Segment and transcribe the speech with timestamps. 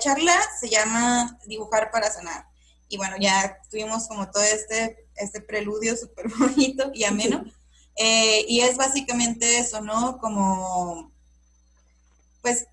[0.00, 2.46] charla se llama Dibujar para sanar.
[2.88, 7.44] Y bueno, ya tuvimos como todo este, este preludio súper bonito y ameno.
[7.96, 10.18] Eh, y es básicamente eso, ¿no?
[10.18, 11.12] Como,
[12.42, 12.66] pues,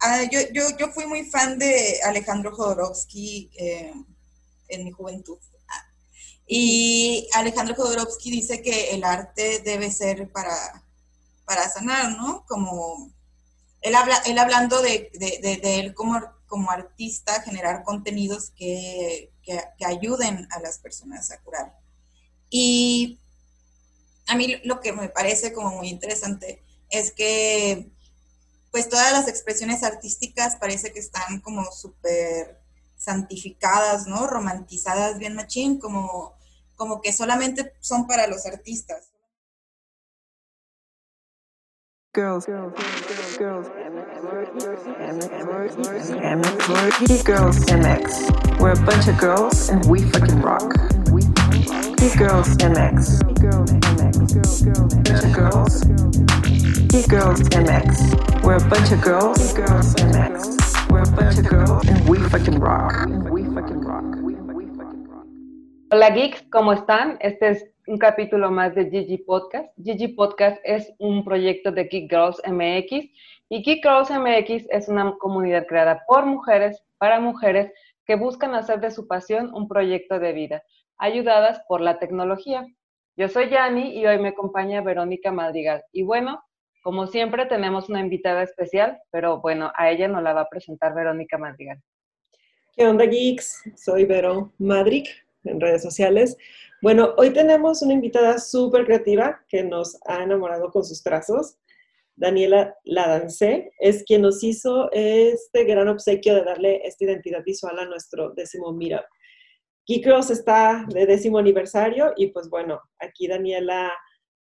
[0.00, 3.92] ah, yo, yo, yo, fui muy fan de Alejandro Jodorowsky eh,
[4.68, 5.38] en mi juventud.
[6.46, 10.82] Y Alejandro Jodorowsky dice que el arte debe ser para,
[11.44, 12.44] para sanar, ¿no?
[12.48, 13.12] Como
[13.82, 20.48] él, habla, él hablando de, de, él como, como artista, generar contenidos que, que, ayuden
[20.50, 21.78] a las personas a curar.
[22.50, 23.20] Y
[24.26, 26.60] a mí lo que me parece como muy interesante
[26.90, 27.88] es que
[28.72, 32.60] pues todas las expresiones artísticas parece que están como súper
[32.96, 34.26] santificadas, ¿no?
[34.26, 36.34] Romantizadas bien machín, como,
[36.74, 39.09] como que solamente son para los artistas.
[42.12, 42.72] Girls, girls,
[43.38, 44.48] girls, girls, girls,
[47.22, 48.58] girls, MX.
[48.58, 50.74] We're a bunch of girls and we fucking rock.
[51.98, 53.22] Geek Girls MX.
[53.40, 54.18] Girls MX.
[55.04, 55.84] Bunch of girls.
[56.88, 58.42] Geek Girls MX.
[58.42, 59.52] We're a bunch of girls.
[59.52, 60.90] Girls MX.
[60.90, 63.06] We're a bunch of girls and we fucking rock.
[63.30, 64.16] We fucking rock.
[65.92, 67.18] Hola geeks, ¿cómo están?
[67.20, 69.72] Este es un capítulo más de Gigi Podcast.
[69.82, 73.08] Gigi Podcast es un proyecto de Geek Girls MX
[73.48, 77.72] y Geek Girls MX es una comunidad creada por mujeres para mujeres
[78.06, 80.62] que buscan hacer de su pasión un proyecto de vida
[80.98, 82.66] ayudadas por la tecnología.
[83.16, 85.82] Yo soy Yani y hoy me acompaña Verónica Madrigal.
[85.92, 86.42] Y bueno,
[86.82, 90.94] como siempre tenemos una invitada especial, pero bueno, a ella nos la va a presentar
[90.94, 91.80] Verónica Madrigal.
[92.72, 93.62] ¿Qué onda, geeks?
[93.76, 95.08] Soy Vero Madric
[95.44, 96.36] en redes sociales.
[96.82, 101.58] Bueno, hoy tenemos una invitada súper creativa que nos ha enamorado con sus trazos.
[102.16, 107.84] Daniela Ladancé es quien nos hizo este gran obsequio de darle esta identidad visual a
[107.84, 109.04] nuestro décimo Meetup.
[109.86, 113.92] Geek está de décimo aniversario y pues bueno, aquí Daniela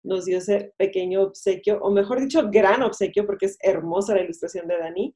[0.03, 4.69] nos dio ese pequeño obsequio, o mejor dicho, gran obsequio, porque es hermosa la ilustración
[4.69, 5.15] de Dani.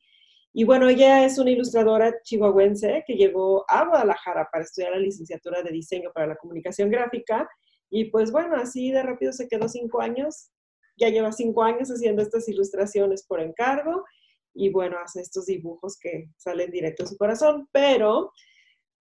[0.53, 5.63] Y bueno, ella es una ilustradora chihuahuense que llegó a Guadalajara para estudiar la licenciatura
[5.63, 7.49] de diseño para la comunicación gráfica.
[7.89, 10.51] Y pues bueno, así de rápido se quedó cinco años.
[10.97, 14.05] Ya lleva cinco años haciendo estas ilustraciones por encargo.
[14.53, 17.69] Y bueno, hace estos dibujos que salen directo a su corazón.
[17.71, 18.33] Pero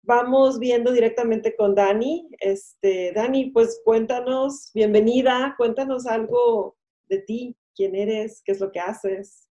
[0.03, 2.29] vamos viendo directamente con Dani.
[2.39, 6.77] Este, Dani, pues cuéntanos, bienvenida, cuéntanos algo
[7.09, 9.50] de ti, quién eres, qué es lo que haces.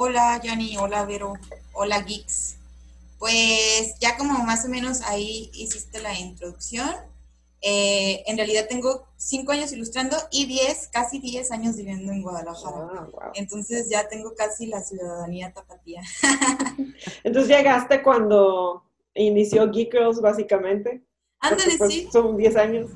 [0.00, 1.32] Hola, Yanni, hola, Vero,
[1.72, 2.54] hola, Geeks.
[3.18, 6.88] Pues ya como más o menos ahí hiciste la introducción.
[7.62, 13.08] Eh, en realidad tengo cinco años ilustrando y diez, casi diez años viviendo en Guadalajara.
[13.20, 16.00] Ah, Entonces ya tengo casi la ciudadanía tapatía.
[17.24, 18.84] Entonces llegaste cuando
[19.14, 21.02] inició Geek Girls, básicamente.
[21.40, 22.08] Ándale, pues, sí.
[22.12, 22.88] Son diez años.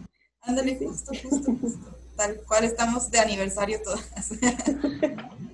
[0.42, 1.96] Ándale, justo, justo, justo.
[2.14, 4.30] Tal cual estamos de aniversario todas.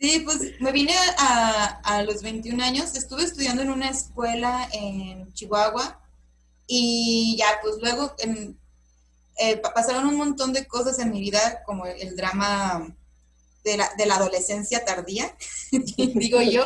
[0.00, 5.32] Sí, pues me vine a, a los 21 años, estuve estudiando en una escuela en
[5.32, 6.00] Chihuahua
[6.66, 8.14] y ya, pues luego
[9.38, 12.94] eh, pasaron un montón de cosas en mi vida, como el, drama
[13.64, 15.36] de la, de la, adolescencia tardía,
[15.70, 16.64] digo yo,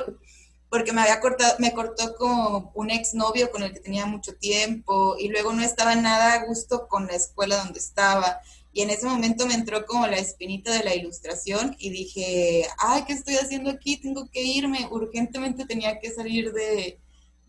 [0.70, 5.16] porque me había cortado, me cortó con un exnovio con el que tenía mucho tiempo
[5.18, 8.40] y luego no estaba nada a gusto con la escuela donde estaba.
[8.72, 13.04] Y en ese momento me entró como la espinita de la ilustración y dije, ay,
[13.04, 13.96] ¿qué estoy haciendo aquí?
[13.96, 14.88] Tengo que irme.
[14.90, 16.98] Urgentemente tenía que salir de,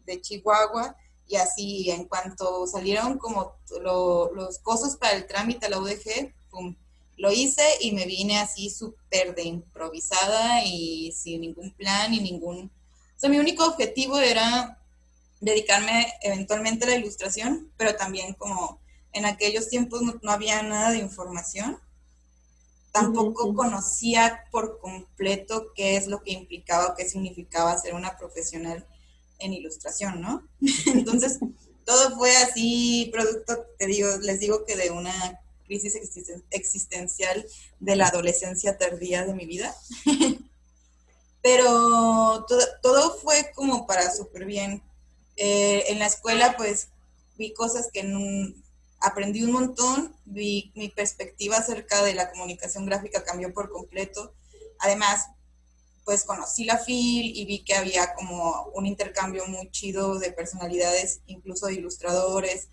[0.05, 0.95] de Chihuahua
[1.31, 6.33] y así, en cuanto salieron como los cosas para el trámite a la UDG,
[7.15, 12.69] lo hice y me vine así súper de improvisada y sin ningún plan y ningún...
[13.15, 14.77] O sea, mi único objetivo era
[15.39, 18.80] dedicarme eventualmente a la ilustración, pero también como
[19.13, 21.79] en aquellos tiempos no, había nada de información,
[22.91, 28.85] tampoco conocía por completo qué es lo que implicaba o qué significaba ser una profesional
[29.39, 30.47] en ilustración, ¿no?
[30.87, 31.39] Entonces,
[31.85, 35.97] todo fue así, producto, te digo, les digo que de una crisis
[36.49, 37.45] existencial
[37.79, 39.73] de la adolescencia tardía de mi vida.
[41.41, 42.45] Pero
[42.81, 44.83] todo, fue como para súper bien.
[45.37, 46.89] Eh, en la escuela, pues,
[47.37, 48.03] vi cosas que
[49.01, 54.33] aprendí un montón, vi mi perspectiva acerca de la comunicación gráfica cambió por completo.
[54.79, 55.27] Además,
[56.05, 61.21] pues conocí la FIL y vi que había como un intercambio muy chido de personalidades,
[61.25, 62.69] incluso de ilustradores,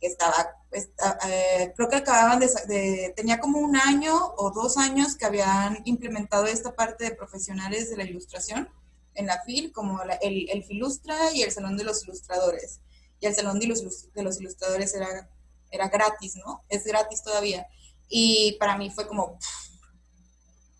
[0.00, 0.90] que estaba, pues,
[1.28, 6.46] eh, creo que acababan de, tenía como un año o dos años que habían implementado
[6.46, 8.68] esta parte de profesionales de la ilustración
[9.14, 12.80] en la FIL, como el, el Filustra y el Salón de los Ilustradores.
[13.20, 15.30] Y el Salón de los, de los Ilustradores era,
[15.72, 16.62] era gratis, ¿no?
[16.68, 17.66] Es gratis todavía.
[18.08, 19.38] Y para mí fue como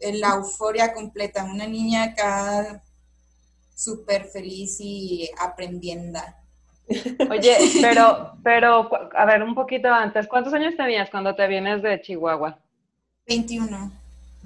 [0.00, 2.82] la euforia completa, una niña acá
[3.74, 6.20] súper feliz y aprendiendo.
[7.30, 12.00] Oye, pero, pero, a ver, un poquito antes, ¿cuántos años tenías cuando te vienes de
[12.00, 12.58] Chihuahua?
[13.26, 13.92] 21.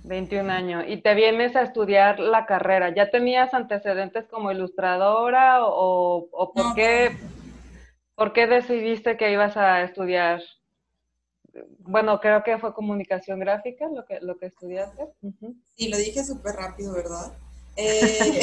[0.05, 0.85] 21 años.
[0.87, 2.95] Y te vienes a estudiar la carrera.
[2.95, 7.17] ¿Ya tenías antecedentes como ilustradora o, o por, qué,
[8.17, 10.43] por qué decidiste que ibas a estudiar?
[11.79, 15.07] Bueno, creo que fue comunicación gráfica lo que, lo que estudiaste.
[15.77, 17.33] Sí, lo dije súper rápido, ¿verdad?
[17.79, 18.41] Eh...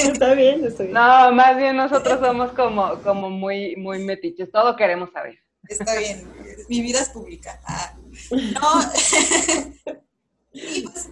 [0.00, 0.92] está bien, está bien.
[0.92, 5.38] No, más bien nosotros somos como, como muy, muy metiches, todo queremos saber.
[5.66, 6.30] Está bien,
[6.68, 7.58] mi vida es pública.
[7.64, 7.94] Ah,
[8.30, 8.82] no,
[10.52, 11.08] pues,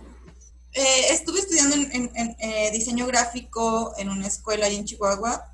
[0.74, 5.51] eh, estuve estudiando en, eh, diseño gráfico en una escuela ahí en Chihuahua.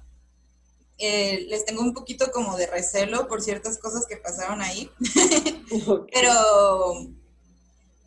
[0.99, 4.91] Eh, les tengo un poquito como de recelo por ciertas cosas que pasaron ahí,
[6.13, 6.33] pero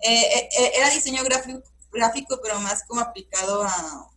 [0.02, 1.62] era diseño gráfico,
[1.92, 4.10] gráfico, pero más como aplicado a,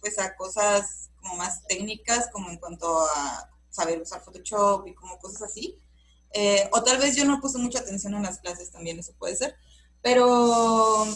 [0.00, 5.18] pues a cosas como más técnicas, como en cuanto a saber usar Photoshop y como
[5.18, 5.78] cosas así.
[6.72, 9.56] o tal vez yo no puse mucha atención en las clases también, eso puede ser.
[10.02, 11.06] Pero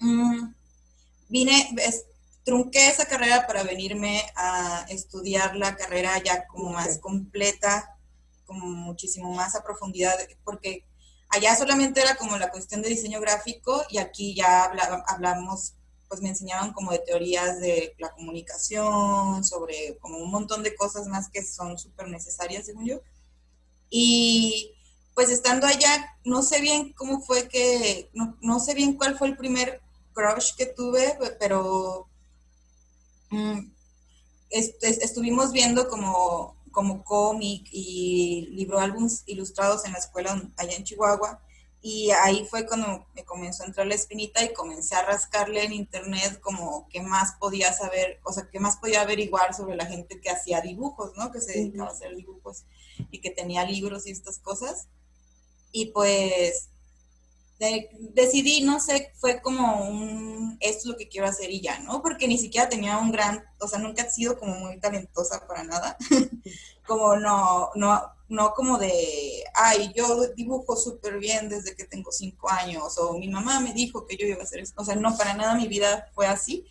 [0.00, 0.54] mm,
[1.28, 1.74] vine,
[2.44, 7.96] trunqué esa carrera para venirme a estudiar la carrera ya como más completa,
[8.46, 10.84] como muchísimo más a profundidad, porque
[11.28, 14.64] allá solamente era como la cuestión de diseño gráfico y aquí ya
[15.06, 15.74] hablamos,
[16.08, 21.06] pues me enseñaban como de teorías de la comunicación, sobre como un montón de cosas
[21.06, 23.00] más que son súper necesarias, según yo.
[23.88, 24.74] Y
[25.14, 29.36] pues estando allá, no sé bien cómo fue que, no, sé bien cuál fue el
[29.36, 29.80] primer
[30.12, 32.08] crush que tuve, pero
[34.52, 41.40] estuvimos viendo como, como cómic y libro álbums ilustrados en la escuela allá en Chihuahua.
[41.84, 45.72] Y ahí fue cuando me comenzó a entrar la espinita y comencé a rascarle en
[45.72, 50.20] internet como qué más podía saber, o sea, qué más podía averiguar sobre la gente
[50.20, 51.32] que hacía dibujos, ¿no?
[51.32, 52.66] Que se dedicaba a hacer dibujos
[53.10, 54.86] y que tenía libros y estas cosas.
[55.72, 56.68] Y pues
[57.58, 62.02] decidí, no sé, fue como un, esto es lo que quiero hacer y ya, ¿no?
[62.02, 65.62] Porque ni siquiera tenía un gran, o sea, nunca he sido como muy talentosa para
[65.64, 65.96] nada.
[66.86, 72.50] como no, no, no como de, ay, yo dibujo súper bien desde que tengo cinco
[72.50, 74.74] años, o mi mamá me dijo que yo iba a hacer eso.
[74.76, 76.66] O sea, no, para nada mi vida fue así.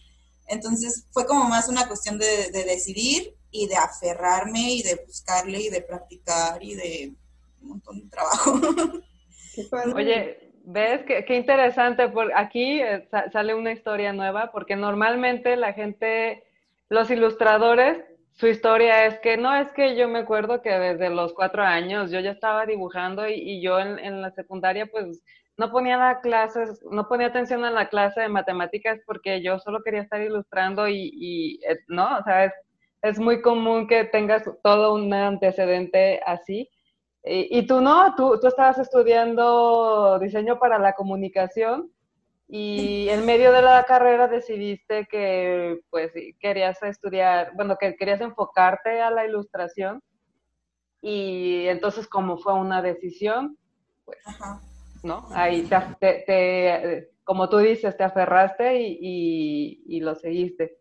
[0.48, 5.62] Entonces fue como más una cuestión de, de decidir y de aferrarme y de buscarle
[5.62, 7.14] y de practicar y de
[7.62, 8.60] un montón de trabajo.
[9.96, 11.04] Oye, ¿ves?
[11.04, 12.08] Qué, qué interesante.
[12.10, 16.44] Por aquí eh, sale una historia nueva, porque normalmente la gente,
[16.90, 18.04] los ilustradores,
[18.34, 22.12] su historia es que no es que yo me acuerdo que desde los cuatro años
[22.12, 25.22] yo ya estaba dibujando y, yo en, la secundaria pues
[25.58, 29.84] no ponía la clases, no ponía atención a la clase de matemáticas porque yo solo
[29.84, 32.54] quería estar ilustrando y, y eh, no, o sea, es,
[33.02, 36.70] es muy común que tengas todo un antecedente así.
[37.24, 41.92] Y, tú no, tú, tú estabas estudiando diseño para la comunicación
[42.48, 49.02] y en medio de la carrera decidiste que pues querías estudiar, bueno, que querías enfocarte
[49.02, 50.02] a la ilustración
[51.00, 53.56] y entonces como fue una decisión,
[54.04, 54.18] pues,
[55.04, 55.28] ¿no?
[55.32, 60.81] Ahí te, como tú dices, te aferraste y, y lo seguiste.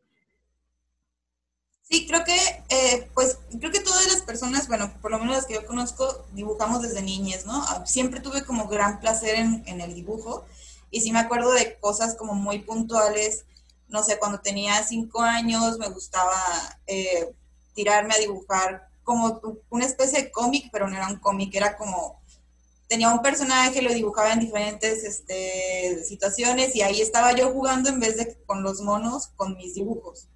[1.91, 2.37] Sí, creo que,
[2.69, 6.25] eh, pues, creo que todas las personas, bueno, por lo menos las que yo conozco,
[6.33, 7.65] dibujamos desde niñez, ¿no?
[7.67, 10.45] Ah, siempre tuve como gran placer en, en el dibujo.
[10.93, 13.45] Y sí me acuerdo de cosas como muy puntuales,
[13.89, 16.33] no sé, cuando tenía cinco años me gustaba
[16.87, 17.35] eh,
[17.75, 22.23] tirarme a dibujar como una especie de cómic, pero no era un cómic, era como,
[22.89, 28.01] tenía un personaje, lo dibujaba en diferentes este, situaciones y ahí estaba yo jugando en
[28.01, 30.30] vez de con los monos, con mis dibujos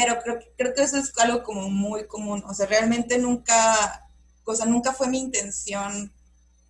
[0.00, 4.08] pero creo, creo que eso es algo como muy común, o sea, realmente nunca,
[4.44, 6.12] o sea, nunca fue mi intención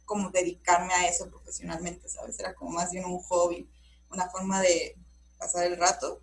[0.04, 2.38] como dedicarme a eso profesionalmente, ¿sabes?
[2.40, 3.70] Era como más bien un hobby,
[4.10, 4.96] una forma de
[5.38, 6.20] pasar el rato.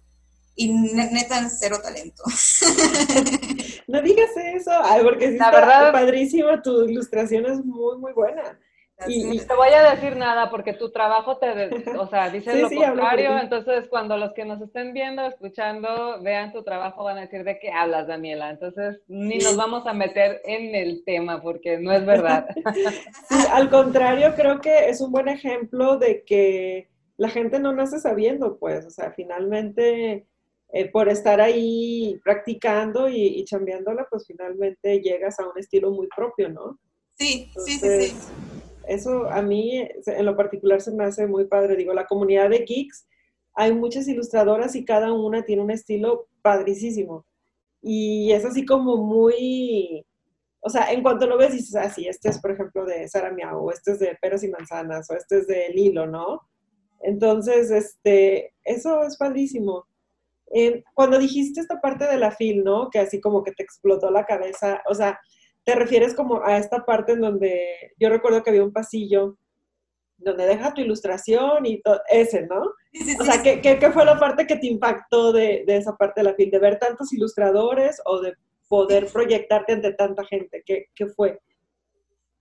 [0.55, 2.23] Y neta, cero talento.
[3.87, 8.11] no digas eso, Ay, porque sí la está verdad, padrísimo, tu ilustración es muy, muy
[8.11, 8.59] buena.
[9.05, 13.37] Y, te voy a decir nada porque tu trabajo te, o sea, dice lo contrario,
[13.37, 17.59] entonces cuando los que nos estén viendo, escuchando, vean tu trabajo van a decir de
[17.59, 18.49] qué hablas, Daniela.
[18.49, 22.47] Entonces ni nos vamos a meter en el tema porque no es verdad.
[23.51, 28.57] al contrario, creo que es un buen ejemplo de que la gente no nace sabiendo,
[28.57, 30.25] pues, o sea, finalmente
[30.73, 36.07] eh, por estar ahí practicando y, y chambeándola, pues finalmente llegas a un estilo muy
[36.15, 36.79] propio, ¿no?
[37.13, 38.15] Sí, sí, sí, sí.
[38.87, 41.75] Eso a mí en lo particular se me hace muy padre.
[41.75, 43.07] Digo, la comunidad de geeks,
[43.53, 47.25] hay muchas ilustradoras y cada una tiene un estilo padricísimo.
[47.81, 50.05] Y es así como muy,
[50.61, 53.31] o sea, en cuanto lo ves dices, ah, sí, este es por ejemplo de Sara
[53.31, 56.41] Miao, o este es de Peras y Manzanas, o este es de Lilo, ¿no?
[57.01, 59.85] Entonces, este, eso es padrísimo.
[60.53, 62.89] Eh, cuando dijiste esta parte de la fil, ¿no?
[62.89, 65.19] Que así como que te explotó la cabeza, o sea,
[65.67, 69.37] te refieres como a esta parte en donde yo recuerdo que había un pasillo
[70.17, 72.61] donde deja tu ilustración y todo, ese, ¿no?
[73.19, 76.23] o sea, ¿qué, ¿qué, fue la parte que te impactó de, de, esa parte de
[76.23, 76.51] la fil?
[76.51, 78.33] ¿De ver tantos ilustradores o de
[78.69, 80.63] poder proyectarte ante tanta gente?
[80.65, 81.37] ¿Qué, ¿Qué fue?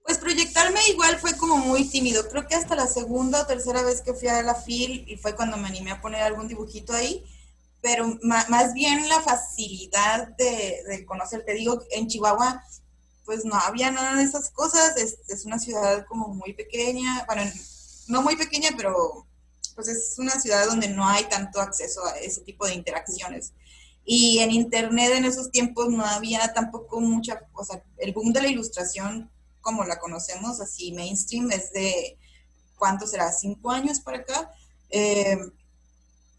[0.05, 2.29] Pues proyectarme igual fue como muy tímido.
[2.29, 5.35] Creo que hasta la segunda o tercera vez que fui a la FIL y fue
[5.35, 7.25] cuando me animé a poner algún dibujito ahí.
[7.83, 11.45] Pero más bien la facilidad de, de conocer.
[11.45, 12.63] Te digo, en Chihuahua
[13.27, 14.97] pues no había nada de esas cosas.
[14.97, 17.43] Es, es, una ciudad como muy pequeña, bueno,
[18.07, 19.27] no muy pequeña, pero
[19.75, 23.53] pues es una ciudad donde no hay tanto acceso a ese tipo de interacciones.
[24.05, 28.41] Y en Internet en esos tiempos no había tampoco mucha, o sea, el boom de
[28.41, 29.31] la ilustración
[29.61, 32.17] como la conocemos, así mainstream, es de,
[32.77, 33.33] ¿cuánto será?
[33.33, 34.53] ¿Cinco años para acá?
[34.91, 35.39] Eh,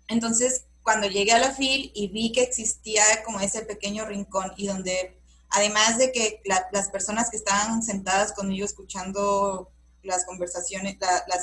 [0.07, 4.67] entonces, cuando llegué a la FIL y vi que existía como ese pequeño rincón y
[4.67, 5.16] donde
[5.49, 9.71] Además de que las personas que estaban sentadas conmigo escuchando
[10.03, 10.97] las conversaciones,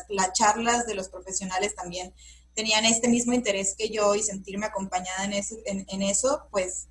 [0.08, 2.12] las, charlas de los profesionales también
[2.54, 6.86] tenían este mismo interés que yo y sentirme acompañada en, eso, pues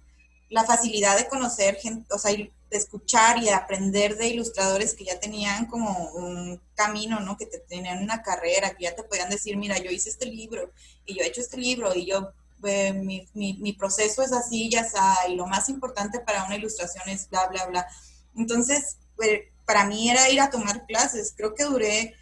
[0.49, 5.05] la facilidad de conocer gente, o sea, de escuchar y de aprender de ilustradores que
[5.05, 7.37] ya tenían como un camino, ¿no?
[7.37, 10.71] Que te tenían una carrera, que ya te podían decir, mira, yo hice este libro
[11.05, 12.33] y yo he hecho este libro y yo
[12.65, 17.07] eh, mi, mi, proceso es así, ya está, y lo más importante para una ilustración
[17.09, 17.87] es bla, bla, bla.
[18.35, 21.33] Entonces, pues, para mí era ir a tomar clases.
[21.35, 22.13] Creo que duré,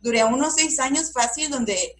[0.00, 1.96] duré unos seis años fácil donde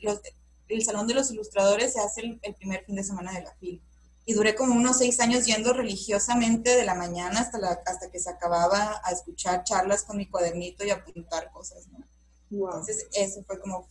[0.69, 3.83] el Salón de los Ilustradores se hace el, primer fin de semana de la FIL.
[4.25, 8.19] Y duré como unos seis años yendo religiosamente de la mañana hasta, la, hasta que
[8.19, 11.87] se acababa a escuchar charlas con mi cuadernito y apuntar cosas,
[12.51, 13.87] Entonces, eso fue como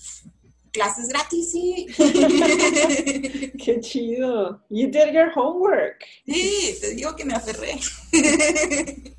[0.76, 1.88] clases gratis, sí.
[3.64, 4.62] Qué chido.
[4.70, 6.04] You did your homework.
[6.26, 7.80] Sí, te digo que me aferré.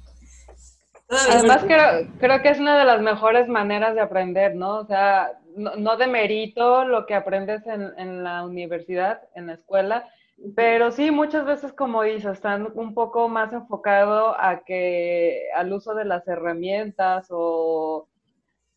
[1.08, 4.78] Además, creo, creo, que es una de las mejores maneras de aprender, ¿no?
[4.78, 10.08] O sea, no, no demerito lo que aprendes en, en, la universidad, en la escuela,
[10.54, 15.94] pero sí, muchas veces, como dices, están un poco más enfocado a que, al uso
[15.94, 18.08] de las herramientas o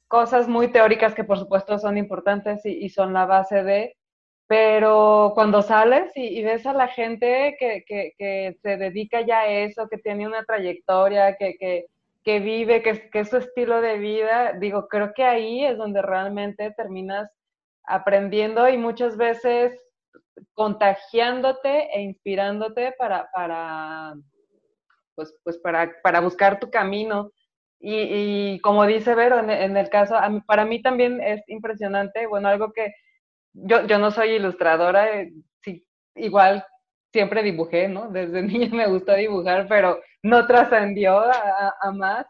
[0.09, 3.95] cosas muy teóricas que por supuesto son importantes y, son la base de,
[4.47, 9.87] pero cuando sales y, ves a la gente que, que, se dedica ya a eso,
[9.87, 11.87] que tiene una trayectoria, que,
[12.23, 16.71] que vive, que, es su estilo de vida, digo, creo que ahí es donde realmente
[16.71, 17.31] terminas
[17.83, 19.73] aprendiendo y muchas veces
[20.53, 24.13] contagiándote e inspirándote para, para
[25.15, 27.31] pues, pues para, para buscar tu camino.
[27.81, 32.93] Y, como dice Vero, en, el caso, para mí también es impresionante, bueno, algo que
[33.53, 35.31] yo, yo no soy ilustradora, eh,
[35.61, 36.65] sí, igual
[37.11, 38.09] siempre dibujé, ¿no?
[38.09, 42.25] Desde niña me gustó dibujar, pero no trascendió a, más.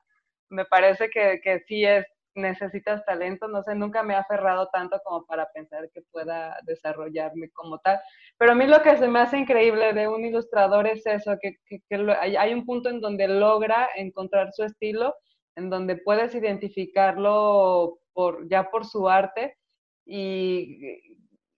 [0.49, 4.99] Me parece que, que sí es, necesitas talento, no sé, nunca me ha aferrado tanto
[5.03, 7.99] como para pensar que pueda desarrollarme como tal.
[8.37, 11.55] Pero a mí lo que se me hace increíble de un ilustrador es eso, que,
[11.65, 15.15] que, que hay un punto en donde logra encontrar su estilo
[15.59, 19.57] en donde puedes identificarlo por, ya por su arte
[20.05, 20.99] y,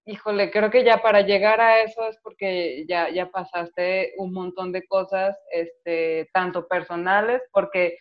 [0.05, 4.71] híjole, creo que ya para llegar a eso es porque ya, ya pasaste un montón
[4.71, 7.97] de cosas, este, tanto personales, porque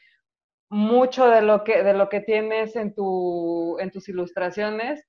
[0.71, 5.05] mucho de lo que, de lo que tienes en, tu, en tus ilustraciones,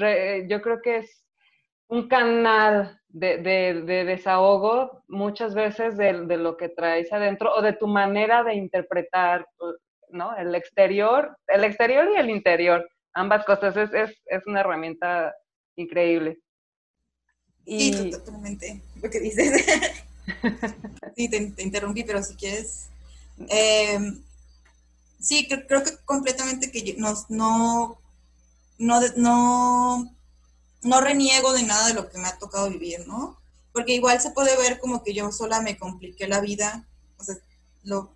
[0.00, 1.27] eh, yo creo que es
[1.88, 7.86] un canal de, de, desahogo muchas veces de, lo que traes adentro o de tu
[7.86, 9.46] manera de interpretar,
[10.10, 10.36] ¿no?
[10.36, 15.34] El exterior, el exterior y el interior, ambas cosas, es, es, es una herramienta
[15.76, 16.38] increíble.
[17.64, 17.92] Y...
[17.92, 19.64] Sí, totalmente, lo que dices.
[21.16, 22.90] sí, te, interrumpí, pero si quieres...
[23.48, 24.22] Em,
[25.18, 30.17] sí, creo, que completamente que no, no, no
[30.82, 33.38] no reniego de nada de lo que me ha tocado vivir, ¿no?
[33.72, 37.36] Porque igual se puede ver como que yo sola me compliqué la vida, o sea,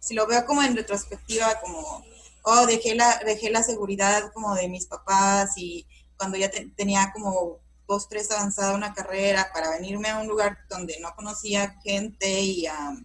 [0.00, 2.04] si lo veo como en retrospectiva, como,
[2.42, 7.59] oh, dejé la, dejé la seguridad como de mis papás y cuando ya tenía como
[7.88, 12.66] dos, tres avanzada una carrera para venirme a un lugar donde no conocía gente y
[12.66, 12.97] a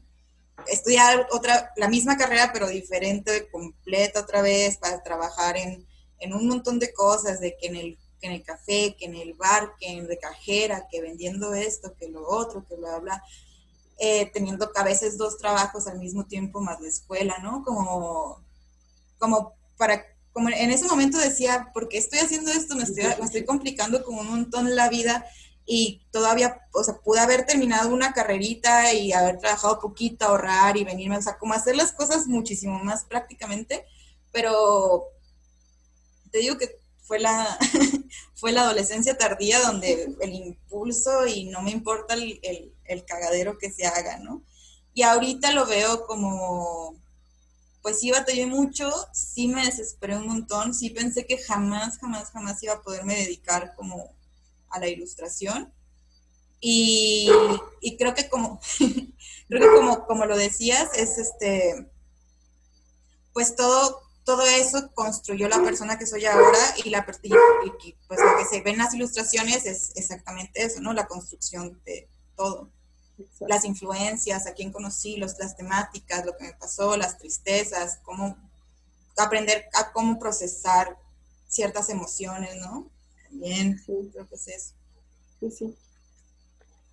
[0.67, 5.87] estudiar otra, la misma carrera pero diferente, completa otra vez, para trabajar en,
[6.19, 9.15] en un montón de cosas, de que en el que en el café, que en
[9.15, 13.23] el bar, que en de cajera, que vendiendo esto, que lo otro, que bla, bla,
[13.99, 17.63] eh, teniendo a veces dos trabajos al mismo tiempo más la escuela, ¿no?
[17.63, 18.43] Como,
[19.17, 22.75] como para, como en ese momento decía, ¿por qué estoy haciendo esto?
[22.75, 25.25] Me estoy, me estoy complicando como un montón la vida
[25.65, 30.85] y todavía, o sea, pude haber terminado una carrerita y haber trabajado poquito, ahorrar y
[30.85, 33.85] venirme, o sea, como hacer las cosas muchísimo más prácticamente,
[34.31, 35.03] pero
[36.31, 36.76] te digo que
[37.07, 37.57] fue la,
[38.35, 42.39] fue la adolescencia tardía donde el impulso y no me importa el,
[42.83, 44.43] el, cagadero que se haga, ¿no?
[44.93, 46.95] Y ahorita lo veo como,
[47.81, 52.61] pues sí batallé mucho, sí me desesperé un montón, sí pensé que jamás, jamás, jamás
[52.63, 54.11] iba a poderme dedicar como
[54.69, 55.71] a la ilustración.
[56.59, 57.29] Y,
[57.99, 58.59] creo que como,
[59.47, 61.87] creo que como, como lo decías, es este,
[63.33, 68.37] pues todo, todo eso construyó la persona que soy ahora y la y, pues lo
[68.37, 70.91] que se ve en las ilustraciones es exactamente eso, ¿no?
[70.91, 72.69] La construcción de todo.
[73.39, 78.37] Las influencias, a quién conocí, los, las temáticas, lo que me pasó, las tristezas, cómo
[79.15, 80.97] aprender a cómo procesar
[81.47, 82.91] ciertas emociones, ¿no?
[83.29, 84.73] También creo que es eso.
[85.39, 85.77] Sí, sí.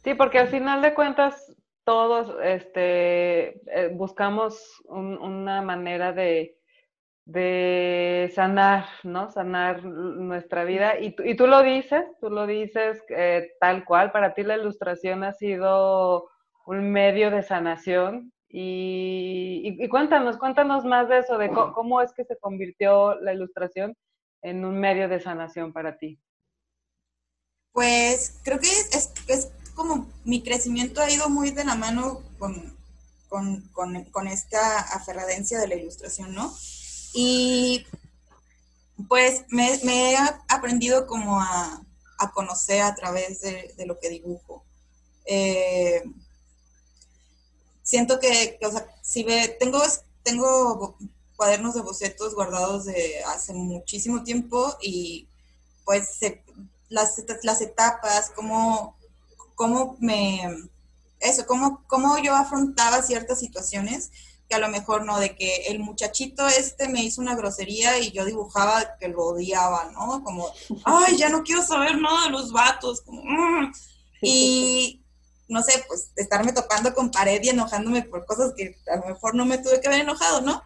[0.05, 1.35] Sí, porque al final de cuentas
[1.83, 4.57] todos este, eh, buscamos
[4.89, 6.61] una manera de,
[7.27, 9.31] de sanar, ¿no?
[9.31, 10.99] Sanar nuestra vida.
[10.99, 15.25] Y, y tú lo dices, tú lo dices eh, tal cual, para ti la ilustración
[15.25, 16.29] ha sido
[16.67, 18.33] un medio de sanación.
[18.49, 23.97] Y, y, cuéntanos, cuéntanos más de eso, de cómo es que se convirtió la ilustración
[24.43, 26.21] en un medio de sanación para ti.
[27.73, 32.77] Pues creo que es, es, como mi crecimiento ha ido muy de la mano con,
[33.29, 36.53] con, con, con, esta aferradencia de la ilustración, ¿no?
[37.15, 37.87] Y
[39.09, 40.17] pues me, he
[40.49, 41.81] aprendido como a,
[42.33, 44.65] conocer a través de, lo que dibujo.
[45.27, 46.03] Eh,
[47.83, 49.81] siento que, o sea, si ve, tengo,
[50.23, 50.97] tengo
[51.37, 55.29] cuadernos de bocetos guardados de hace muchísimo tiempo y
[55.85, 56.19] pues
[56.89, 58.97] las, las etapas, cómo,
[59.55, 60.69] cómo me,
[61.21, 64.11] eso, cómo, cómo yo afrontaba ciertas situaciones
[64.49, 68.11] que a lo mejor no, de que el muchachito este me hizo una grosería y
[68.11, 70.23] yo dibujaba que lo odiaba, ¿no?
[70.23, 70.51] Como,
[70.85, 73.73] ay, ya no quiero saber nada de los vatos, como, mm".
[74.23, 75.03] y
[75.49, 79.35] no sé, pues estarme topando con pared y enojándome por cosas que a lo mejor
[79.35, 80.63] no me tuve que haber enojado, ¿no?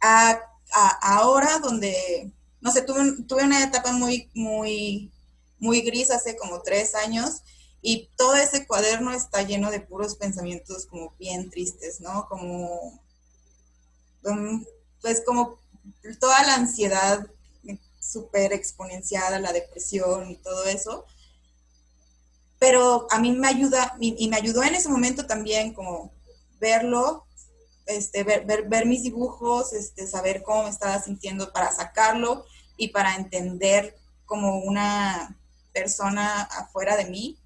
[0.00, 0.40] A,
[1.00, 5.12] ahora donde, no sé, tuve, tuve una etapa muy, muy,
[5.58, 7.42] muy gris hace como tres años
[7.86, 12.26] y todo ese cuaderno está lleno de puros pensamientos como bien tristes, ¿no?
[12.30, 12.98] Como,
[14.24, 14.64] um,
[15.02, 15.58] pues como
[16.18, 17.26] toda la ansiedad
[18.00, 21.04] súper exponenciada, la depresión y todo eso.
[22.58, 26.10] Pero a mí me ayuda, y, me ayudó en ese momento también como
[26.58, 27.26] verlo,
[27.84, 32.46] este, ver, ver, ver, mis dibujos, este, saber cómo me estaba sintiendo para sacarlo
[32.78, 33.94] y para entender
[34.24, 35.38] como una
[35.74, 37.43] persona afuera de mí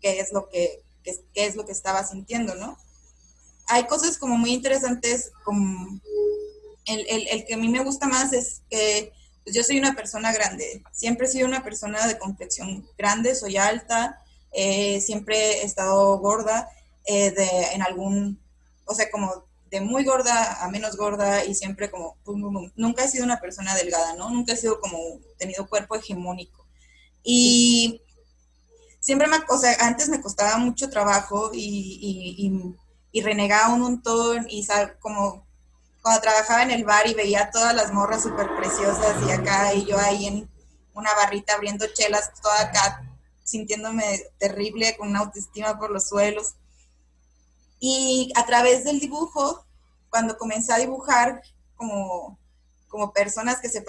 [0.00, 2.78] qué es lo que, qué, es lo que estaba sintiendo, ¿no?
[3.68, 6.00] Hay cosas como muy interesantes, como
[6.86, 9.12] el, el, el que a mí me gusta más es que
[9.44, 13.56] pues, yo soy una persona grande, siempre he sido una persona de complexión grande, soy
[13.56, 16.68] alta, eh, siempre he estado gorda,
[17.06, 18.38] eh, de, en algún,
[18.84, 22.16] o sea, como de muy gorda a menos gorda y siempre como,
[22.74, 24.28] nunca he sido una persona delgada, ¿no?
[24.30, 24.98] Nunca he sido como,
[25.38, 26.66] tenido cuerpo hegemónico.
[27.22, 28.02] Y
[29.00, 32.76] siempre me, o sea, antes me costaba mucho trabajo y,
[33.22, 34.66] renegaba un montón y
[35.00, 35.44] como
[36.00, 39.84] cuando trabajaba en el bar y veía todas las morras súper preciosas y acá y
[39.84, 40.50] yo ahí en
[40.94, 43.02] una barrita abriendo chelas, toda acá
[43.42, 46.54] sintiéndome terrible, con una autoestima por los suelos.
[47.80, 49.64] Y a través del dibujo,
[50.08, 51.42] cuando comencé a dibujar
[51.74, 52.38] como,
[52.88, 53.84] como personas que se,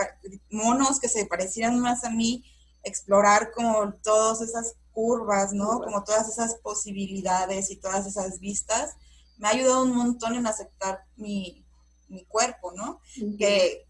[0.49, 2.43] monos que se parecieran más a mí,
[2.83, 5.79] explorar como todas esas curvas, ¿no?
[5.79, 8.95] Como todas esas posibilidades y todas esas vistas,
[9.37, 11.65] me ha ayudado un montón en aceptar mi,
[12.07, 12.99] mi cuerpo, ¿no?
[13.37, 13.87] Que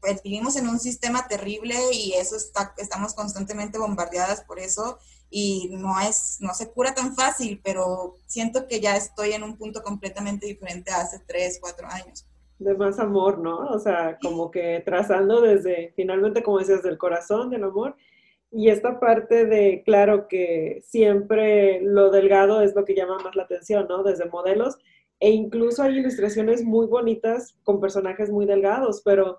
[0.00, 4.98] pues, vivimos en un sistema terrible y eso está, estamos constantemente bombardeadas por eso
[5.30, 9.56] y no es, no se cura tan fácil, pero siento que ya estoy en un
[9.56, 12.26] punto completamente diferente a hace tres, cuatro años.
[12.58, 13.70] De más amor, ¿no?
[13.70, 17.96] O sea, como que trazando desde, finalmente, como decías, del corazón, del amor,
[18.52, 23.44] y esta parte de, claro que siempre lo delgado es lo que llama más la
[23.44, 24.02] atención, ¿no?
[24.02, 24.76] Desde modelos,
[25.20, 29.38] e incluso hay ilustraciones muy bonitas con personajes muy delgados, pero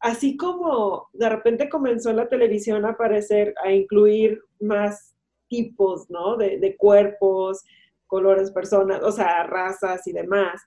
[0.00, 5.14] así como de repente comenzó la televisión a aparecer, a incluir más
[5.48, 6.36] tipos, ¿no?
[6.36, 7.64] De, cuerpos,
[8.06, 10.60] colores, personas, o sea, razas y demás.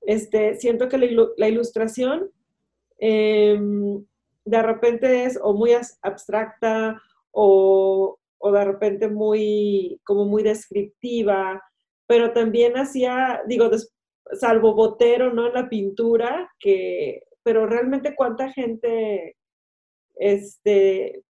[0.00, 0.98] Este, siento que
[1.36, 2.32] la, ilustración
[2.98, 4.04] em,
[4.44, 5.70] de repente es o muy
[6.02, 7.00] abstracta
[7.32, 8.18] o,
[8.52, 11.62] de repente muy, como muy descriptiva,
[12.06, 13.70] pero también hacía, digo,
[14.32, 15.46] salvo Botero, ¿no?
[15.48, 19.36] En la pintura, que, pero realmente cuánta gente,
[20.16, 21.22] este,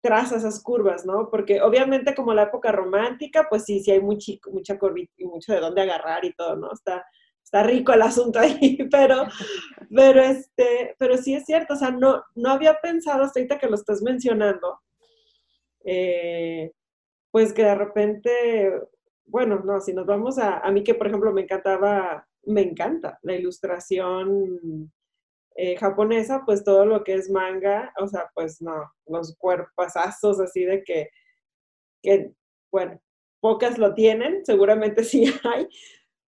[0.00, 1.28] traza esas curvas, ¿no?
[1.30, 5.52] Porque obviamente como la época romántica, pues sí, sí hay mucha, mucha curvita y mucho
[5.52, 6.72] de dónde agarrar y todo, ¿no?
[6.72, 7.04] Está,
[7.42, 9.24] está rico el asunto ahí, pero,
[9.94, 13.68] pero, este, pero sí es cierto, o sea, no, no había pensado hasta ahorita que
[13.68, 14.80] lo estás mencionando,
[15.84, 16.72] eh,
[17.30, 18.72] pues que de repente,
[19.26, 23.18] bueno, no, si nos vamos a, a mí que por ejemplo me encantaba, me encanta
[23.22, 24.90] la ilustración
[25.56, 30.64] eh, japonesa, pues todo lo que es manga, o sea, pues no, los cuerpazos así
[30.64, 31.10] de que,
[32.02, 32.32] que,
[32.72, 33.00] bueno,
[33.40, 35.68] pocas lo tienen, seguramente sí hay,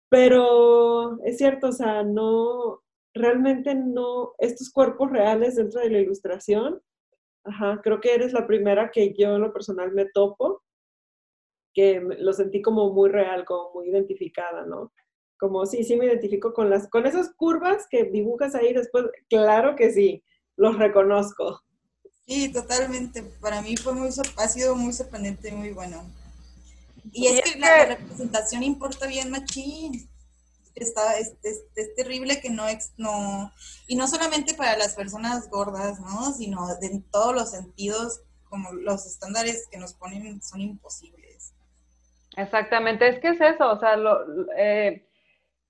[0.10, 2.82] pero es cierto, o sea, no,
[3.14, 6.82] realmente no, estos cuerpos reales dentro de la ilustración,
[7.44, 10.62] Ajá, creo que eres la primera que yo en lo personal me topo,
[11.74, 14.92] que lo sentí como muy real, como muy identificada, ¿no?
[15.40, 19.76] Como sí, sí me identifico con las, con esas curvas que dibujas ahí después, claro
[19.76, 20.24] que sí,
[20.56, 21.62] los reconozco.
[22.28, 23.24] Sí, totalmente.
[23.42, 26.04] Para mí fue muy, ha sido muy sorprendente y muy bueno.
[27.12, 30.11] Y es que la representación importa bien machín
[30.76, 32.66] está, es, es, terrible que no,
[32.98, 33.52] no,
[33.88, 36.32] y no solamente para las personas gordas, ¿no?
[36.34, 41.54] Sino en todos los sentidos, como los estándares que nos ponen son imposibles.
[42.38, 45.06] Exactamente, es que es eso, o sea, lo, eh,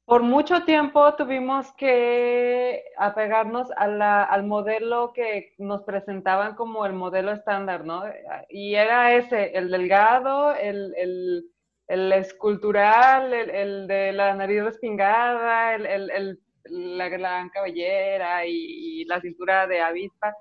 [0.05, 7.31] por mucho tiempo tuvimos que apegarnos a al modelo que nos presentaban como el modelo
[7.31, 8.03] estándar, ¿no?
[8.49, 11.45] Y era ese, el delgado, el, el
[11.91, 19.81] el escultural, el, de la nariz respingada, el, la gran cabellera y, la cintura de
[19.81, 20.33] avispa.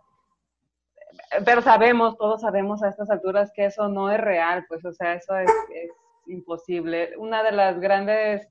[1.44, 5.14] Pero sabemos, todos sabemos a estas alturas que eso no es real, pues, o sea,
[5.14, 5.50] eso es,
[6.26, 7.16] imposible.
[7.16, 8.46] Una de las grandes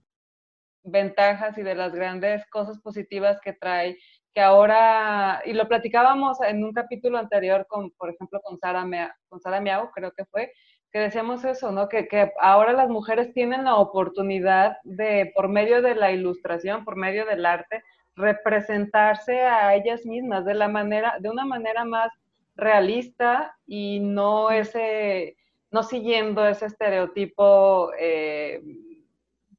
[0.84, 3.98] ventajas y de las grandes cosas positivas que trae,
[4.34, 8.86] que ahora, y lo platicábamos en un capítulo anterior con, por ejemplo, con Sara,
[9.30, 10.52] con Sara Miau, creo que fue,
[10.91, 11.88] que decíamos eso, ¿no?
[11.88, 16.95] Que, que, ahora las mujeres tienen la oportunidad de, por medio de la ilustración, por
[16.95, 17.84] medio del arte,
[18.15, 22.12] representarse a ellas mismas de la manera, de una manera más
[22.56, 25.38] realista y no ese,
[25.71, 28.62] no siguiendo ese estereotipo eh,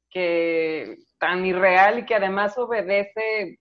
[0.09, 3.57] que tan irreal y que además obedece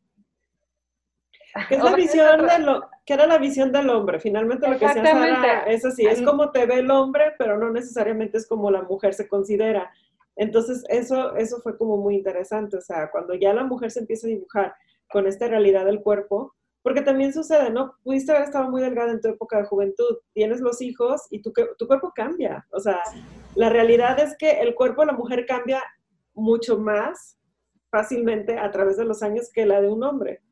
[1.69, 4.21] es la visión de lo, que era la visión del hombre.
[4.21, 7.69] Finalmente lo que decía Sara es así, es como te ve el hombre, pero no
[7.69, 9.91] necesariamente es como la mujer se considera.
[10.37, 12.77] Entonces, eso, eso fue como muy interesante.
[12.77, 14.75] O sea, cuando ya la mujer se empieza a dibujar
[15.09, 17.95] con esta realidad del cuerpo, porque también sucede, ¿no?
[18.05, 21.53] Pudiste haber estado muy delgada en tu época de juventud, tienes los hijos y tu,
[21.79, 22.65] tu cuerpo cambia.
[22.71, 23.01] O sea,
[23.57, 25.83] la realidad es que el cuerpo de la mujer cambia
[26.33, 27.37] mucho más
[27.91, 30.43] fácilmente a través de los años que la de un hombre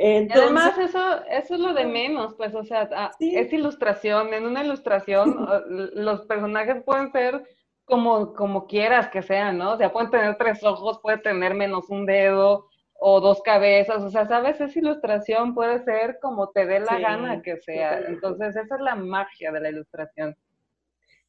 [0.00, 4.32] además eso, eso es lo de menos, pues, o sea, es ilustración.
[4.32, 5.46] En una ilustración
[5.94, 7.44] los personajes pueden ser
[7.84, 9.72] como, como quieras que sean, ¿no?
[9.72, 12.68] O sea, pueden tener tres ojos, puede tener menos un dedo
[13.02, 17.40] o dos cabezas, o sea, sabes, esa ilustración puede ser como te dé la gana
[17.40, 17.98] que sea.
[17.98, 20.36] Entonces, esa es la magia de la ilustración.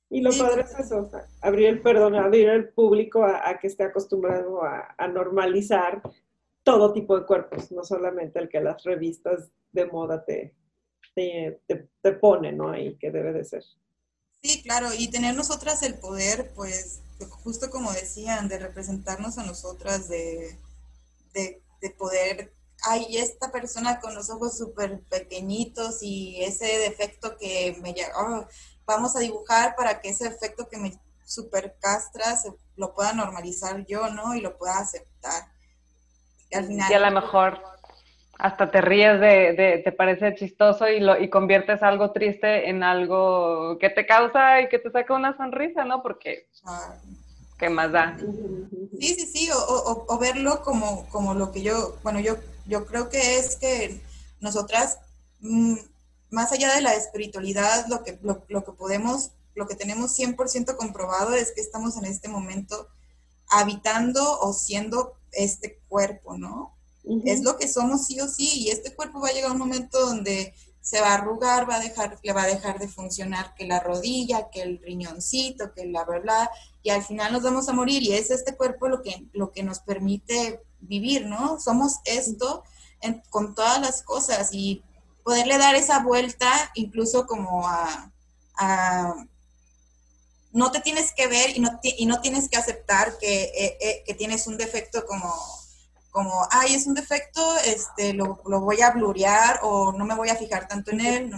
[0.10, 1.10] Y lo padre es eso,
[1.41, 6.01] abrir el perdón, abrir el público a, que esté acostumbrado a, a, normalizar
[6.63, 10.56] todo tipo de cuerpos, no solamente el que las revistas de moda te,
[11.15, 11.62] te,
[12.02, 12.69] te, ponen, ¿no?
[12.69, 13.63] Ahí que debe de ser.
[14.43, 17.02] Sí, claro, y tener nosotras el poder, pues,
[17.43, 20.58] justo como decían, de representarnos a nosotras, de,
[21.34, 21.62] de,
[21.97, 28.45] poder, hay esta persona con los ojos súper pequeñitos y ese defecto que me oh,
[28.86, 33.86] vamos a dibujar para que ese efecto que me super castra se, lo pueda normalizar
[33.86, 34.36] yo, ¿no?
[34.36, 35.50] Y lo pueda aceptar.
[36.51, 37.61] Y, a lo mejor
[38.37, 43.77] hasta te ríes de, te parece chistoso y, lo, y conviertes algo triste en algo
[43.79, 46.01] que te causa y que te saca una sonrisa, ¿no?
[46.01, 46.47] Porque,
[47.59, 48.17] ¿qué más da?
[48.99, 52.35] Sí, sí, sí, o, verlo como, como lo que yo, bueno, yo,
[52.65, 54.01] yo creo que es que
[54.39, 54.99] nosotras
[55.41, 55.75] mm,
[56.31, 61.35] más allá de la espiritualidad, lo que, lo, que podemos, lo que tenemos 100% comprobado
[61.35, 62.87] es que estamos en este momento
[63.49, 66.76] habitando o siendo este cuerpo, ¿no?
[67.26, 69.60] Es lo que somos sí o sí, y este cuerpo va a llegar a un
[69.60, 73.54] momento donde se va a arrugar, va a dejar, le va a dejar de funcionar
[73.56, 76.52] que la rodilla, que el riñoncito, que la bla, bla,
[76.84, 79.63] y al final nos vamos a morir, y es este cuerpo lo que, lo que
[79.63, 81.60] nos permite vivir, ¿no?
[81.60, 82.63] Somos esto
[83.30, 84.84] con todas las cosas, y
[85.24, 88.12] poderle dar esa vuelta incluso como a,
[90.51, 94.03] no te tienes que ver y no, y no tienes que aceptar que, eh, eh,
[94.05, 95.33] que, tienes un defecto como,
[96.09, 100.29] como, ay, es un defecto, este, lo, lo, voy a blurear o no me voy
[100.29, 101.31] a fijar tanto en él,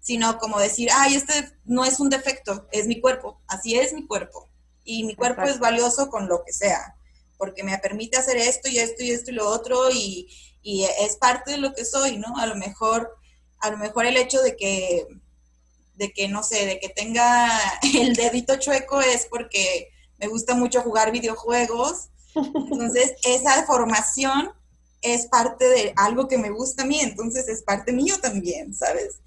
[0.00, 4.06] sino como decir, ay, este no es un defecto, es mi cuerpo, así es mi
[4.06, 4.48] cuerpo.
[4.84, 6.96] Y mi cuerpo es valioso con lo que sea,
[7.36, 10.28] porque me permite hacer esto y esto y esto y lo otro y,
[10.62, 12.38] y es parte de lo que soy, ¿no?
[12.38, 13.18] A lo mejor
[13.60, 15.06] a lo mejor el hecho de que,
[15.98, 17.50] de que, no sé, de que tenga
[17.94, 22.08] el dedito chueco es porque me gusta mucho jugar videojuegos.
[22.34, 24.50] Entonces, esa formación
[25.02, 29.20] es parte de algo que me gusta a mí, entonces es parte mío también, ¿sabes?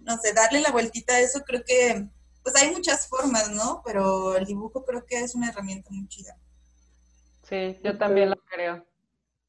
[0.00, 2.06] No sé, darle la vueltita a eso creo que,
[2.42, 3.82] pues hay muchas formas, ¿no?
[3.84, 6.36] Pero el dibujo creo que es una herramienta muy chida.
[7.48, 8.84] Sí, yo también lo creo.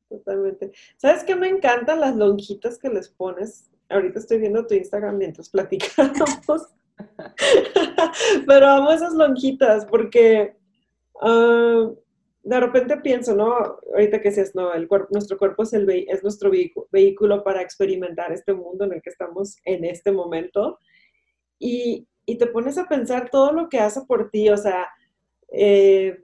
[0.09, 0.71] Totalmente.
[0.97, 5.49] ¿Sabes qué me encantan las lonjitas que les pones ahorita estoy viendo tu Instagram mientras
[5.49, 6.73] platicamos.
[8.47, 10.55] Pero amo esas lonjitas porque
[11.21, 11.89] ah,
[12.43, 13.79] de repente pienso, ¿no?
[13.93, 16.51] Ahorita que decías, no, el cuerpo, nuestro cuerpo es, el es nuestro
[16.91, 20.79] vehículo para experimentar este mundo en el que estamos en este momento.
[21.59, 24.87] Y, y te pones a pensar todo lo que hace por ti, o sea,
[25.51, 26.17] eh,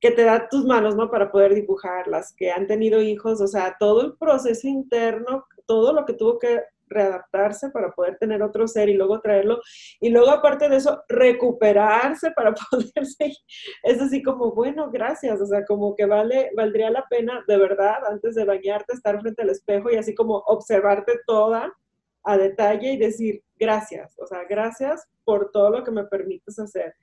[0.00, 1.10] que te da tus manos, ¿no?
[1.10, 5.92] Para poder dibujar, las que han tenido hijos, o sea, todo el proceso interno, todo
[5.92, 9.60] lo que tuvo que readaptarse para poder tener otro ser y luego traerlo.
[10.00, 13.32] Y luego, aparte de eso, recuperarse para poderse.
[13.82, 15.40] Es así como, bueno, gracias.
[15.40, 19.42] O sea, como que vale, valdría la pena de verdad, antes de bañarte, estar frente
[19.42, 21.72] al espejo y así como observarte toda
[22.24, 24.14] a detalle y decir, gracias.
[24.18, 26.94] O sea, gracias por todo lo que me permites hacer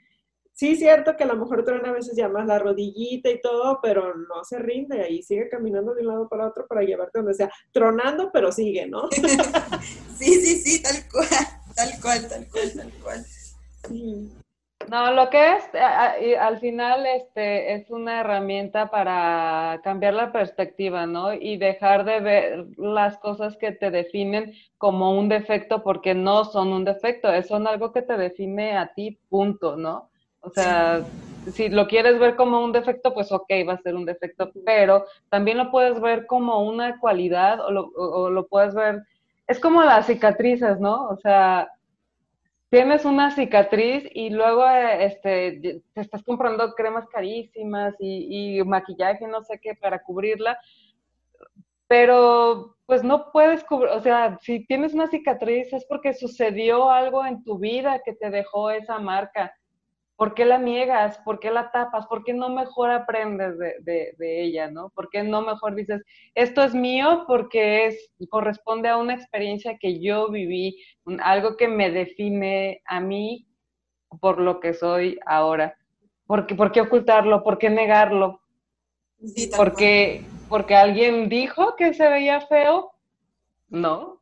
[0.54, 4.16] sí, cierto que a lo mejor truena a veces llamas la rodillita y todo, pero
[4.16, 7.52] no se rinde ahí sigue caminando de un lado para otro para llevarte donde sea,
[7.72, 9.10] tronando, pero sigue, ¿no?
[10.18, 11.28] sí, sí, sí, tal cual,
[11.76, 13.26] tal cual, tal cual, tal cual.
[14.90, 15.64] No, lo que es,
[16.40, 21.34] al final, este, es una herramienta para cambiar la perspectiva, ¿no?
[21.34, 26.74] Y dejar de ver las cosas que te definen como un defecto porque no son
[26.74, 30.11] un defecto, son algo que te define a ti, punto, ¿no?
[30.42, 31.04] O sea,
[31.54, 35.06] si lo quieres ver como un defecto, pues ok, va a ser un defecto, pero
[35.30, 39.04] también lo puedes ver como una cualidad o lo, puedes ver,
[39.48, 41.10] es como las cicatrices, ¿no?
[41.10, 41.72] O sea,
[42.70, 49.44] tienes una cicatriz y luego este, te estás comprando cremas carísimas y, y maquillaje, no
[49.44, 50.58] sé qué, para cubrirla,
[51.88, 57.26] pero pues no puedes cubrir, o sea, si tienes una cicatriz es porque sucedió algo
[57.26, 59.54] en tu vida que te dejó esa marca
[60.22, 61.18] ¿Por qué la niegas?
[61.26, 62.06] ¿Por qué la tapas?
[62.06, 64.92] ¿Por qué no mejor aprendes de, ella, no?
[64.92, 66.04] ¿Por qué no mejor dices,
[66.36, 70.78] esto es mío porque es, corresponde a una experiencia que yo viví,
[71.24, 73.48] algo que me define a mí
[74.20, 75.76] por lo que soy ahora?
[76.28, 77.42] ¿Por qué, por qué ocultarlo?
[77.42, 78.42] ¿Por qué negarlo?
[79.58, 82.92] porque, porque alguien dijo que se veía feo.
[83.70, 84.22] No,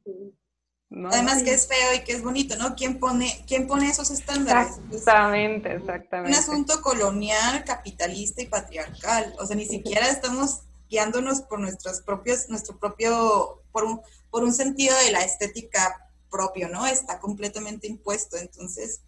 [0.91, 2.75] Además que es feo y que es bonito, ¿no?
[2.75, 4.79] ¿Quién pone, quién pone esos estándares?
[4.91, 6.35] Exactamente, exactamente.
[6.35, 9.35] Un asunto colonial, capitalista y patriarcal.
[9.37, 14.51] O sea, ni siquiera estamos guiándonos por nuestros propios, nuestro propio, por un, por un
[14.51, 16.87] sentido de la estética propio, ¿no?
[16.87, 18.37] Está completamente impuesto.
[18.37, 19.01] Entonces,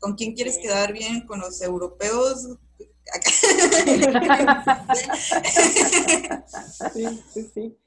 [0.00, 1.28] ¿con quién quieres quedar bien?
[1.28, 2.48] ¿Con los europeos?
[6.92, 7.78] sí, sí, sí.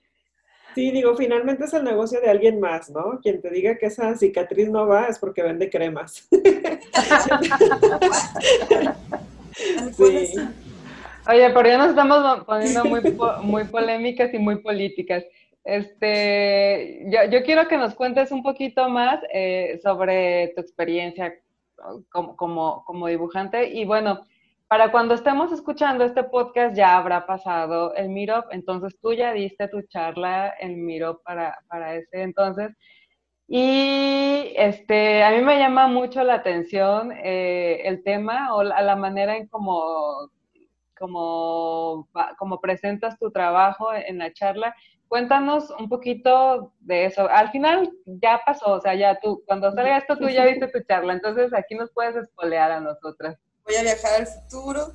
[0.76, 3.20] Sí, digo, finalmente es el negocio de alguien más, ¿no?
[3.22, 6.28] Quien te diga que esa cicatriz no va es porque vende cremas.
[9.98, 10.34] sí.
[11.30, 13.02] Oye, pero ya nos estamos poniendo muy,
[13.44, 15.24] muy polémicas y muy políticas.
[15.64, 21.34] Este, yo, yo, quiero que nos cuentes un poquito más eh, sobre tu experiencia
[22.10, 24.26] como, como, como dibujante y bueno,
[24.68, 29.68] para cuando estemos escuchando este podcast ya habrá pasado el Miro, entonces tú ya diste
[29.68, 32.72] tu charla en Miro para, para ese entonces.
[33.48, 39.38] Y este, a mí me llama mucho la atención eh, el tema o la, manera
[39.38, 40.30] en cómo
[40.98, 44.74] como, como presentas tu trabajo en la charla.
[45.08, 47.30] cuéntanos un poquito de eso.
[47.30, 50.82] Al final ya pasó, o sea, ya tú, cuando salga esto, tú ya viste tu
[50.88, 53.38] charla, entonces aquí nos puedes espolear a nosotras.
[53.66, 54.94] Voy a viajar al futuro.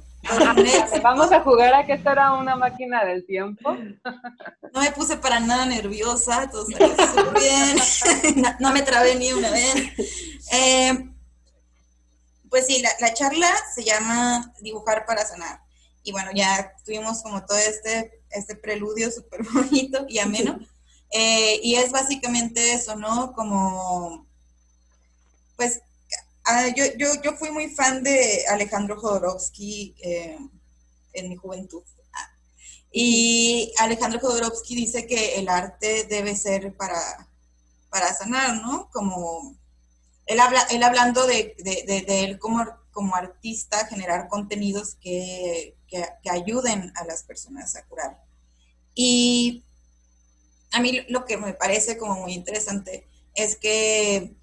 [1.02, 3.74] Vamos a jugar a que esto era una máquina del tiempo.
[4.72, 8.57] No me puse para nada nerviosa, todo salió súper bien.
[8.61, 9.74] No, me trabé ni una vez.
[10.52, 11.11] Eh,
[12.50, 15.61] pues sí, la, charla se llama Dibujar para sanar.
[16.02, 20.59] Y bueno, ya tuvimos como todo este, este preludio súper bonito y ameno.
[21.11, 23.33] Eh, y es básicamente eso, ¿no?
[23.33, 24.26] Como,
[25.57, 25.81] pues,
[26.48, 30.38] ah, yo, yo, yo, fui muy fan de Alejandro Jodorowsky eh,
[31.12, 31.82] en mi juventud.
[32.90, 37.28] Y Alejandro Jodorowsky dice que el arte debe ser para,
[37.90, 38.88] para sanar, ¿no?
[38.90, 39.56] Como
[40.26, 41.54] él, habla, él hablando de,
[42.08, 45.74] él como, como artista, generar contenidos que,
[46.30, 48.22] ayuden a las personas a curar.
[48.94, 49.64] Y
[50.72, 54.37] a mí lo que me parece como muy interesante es que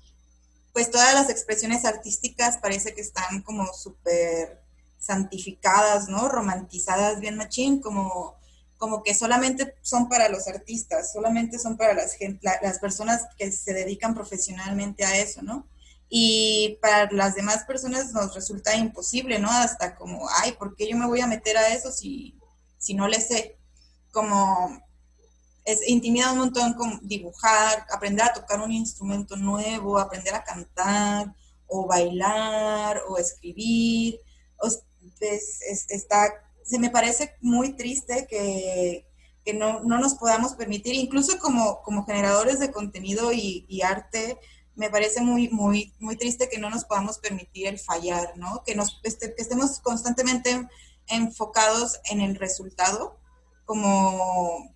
[0.76, 4.62] pues todas las expresiones artísticas parece que están como súper
[5.00, 6.28] santificadas, ¿no?
[6.28, 8.36] Romantizadas bien machín, como,
[8.78, 12.18] como que solamente son para los artistas, solamente son para las,
[12.62, 15.66] las personas que se dedican profesionalmente a eso, ¿no?
[16.10, 19.50] y para las demás personas nos resulta imposible, ¿no?
[19.50, 22.38] Hasta como, ay, ¿por qué yo me voy a meter a eso si,
[22.78, 23.58] si no le sé?
[24.12, 24.85] Como
[25.66, 31.36] es intimida un montón como dibujar, aprender a tocar un instrumento nuevo, aprender a cantar
[31.68, 34.20] o bailar o escribir.
[35.90, 39.06] está, se me parece muy triste que,
[39.56, 44.40] no, nos podamos permitir, incluso como, como generadores de contenido y, y arte,
[44.76, 48.62] me parece muy, muy, muy triste que no nos podamos permitir el fallar, ¿no?
[48.66, 50.68] Que, nos, este, que estemos constantemente
[51.08, 53.18] enfocados en el resultado,
[53.66, 54.75] como,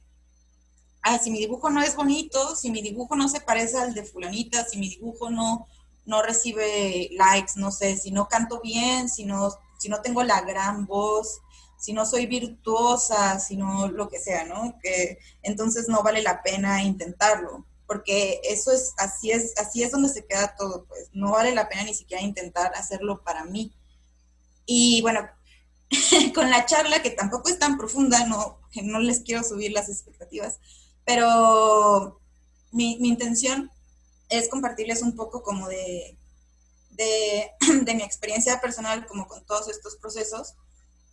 [1.16, 4.04] ah, si mi dibujo no es bonito, si mi dibujo no se parece al de
[4.04, 5.68] fulanita, si mi dibujo no,
[6.06, 10.42] no recibe likes, no sé, si no canto bien, si no, si no tengo la
[10.42, 11.42] gran voz,
[11.78, 14.78] si no soy virtuosa, si no lo que sea, ¿no?
[14.82, 20.10] Que entonces no vale la pena intentarlo porque eso es, así es, así es donde
[20.10, 23.74] se queda todo, pues no vale la pena ni siquiera intentar hacerlo para mí.
[24.68, 25.28] Y bueno,
[26.36, 29.90] con la charla, que tampoco es tan profunda, no, que no les quiero subir las
[29.90, 30.60] expectativas,
[31.10, 32.22] pero
[32.72, 33.72] mi, intención
[34.30, 36.16] es compartirles un poco como de,
[36.92, 40.54] de, mi experiencia personal, como con todos estos procesos,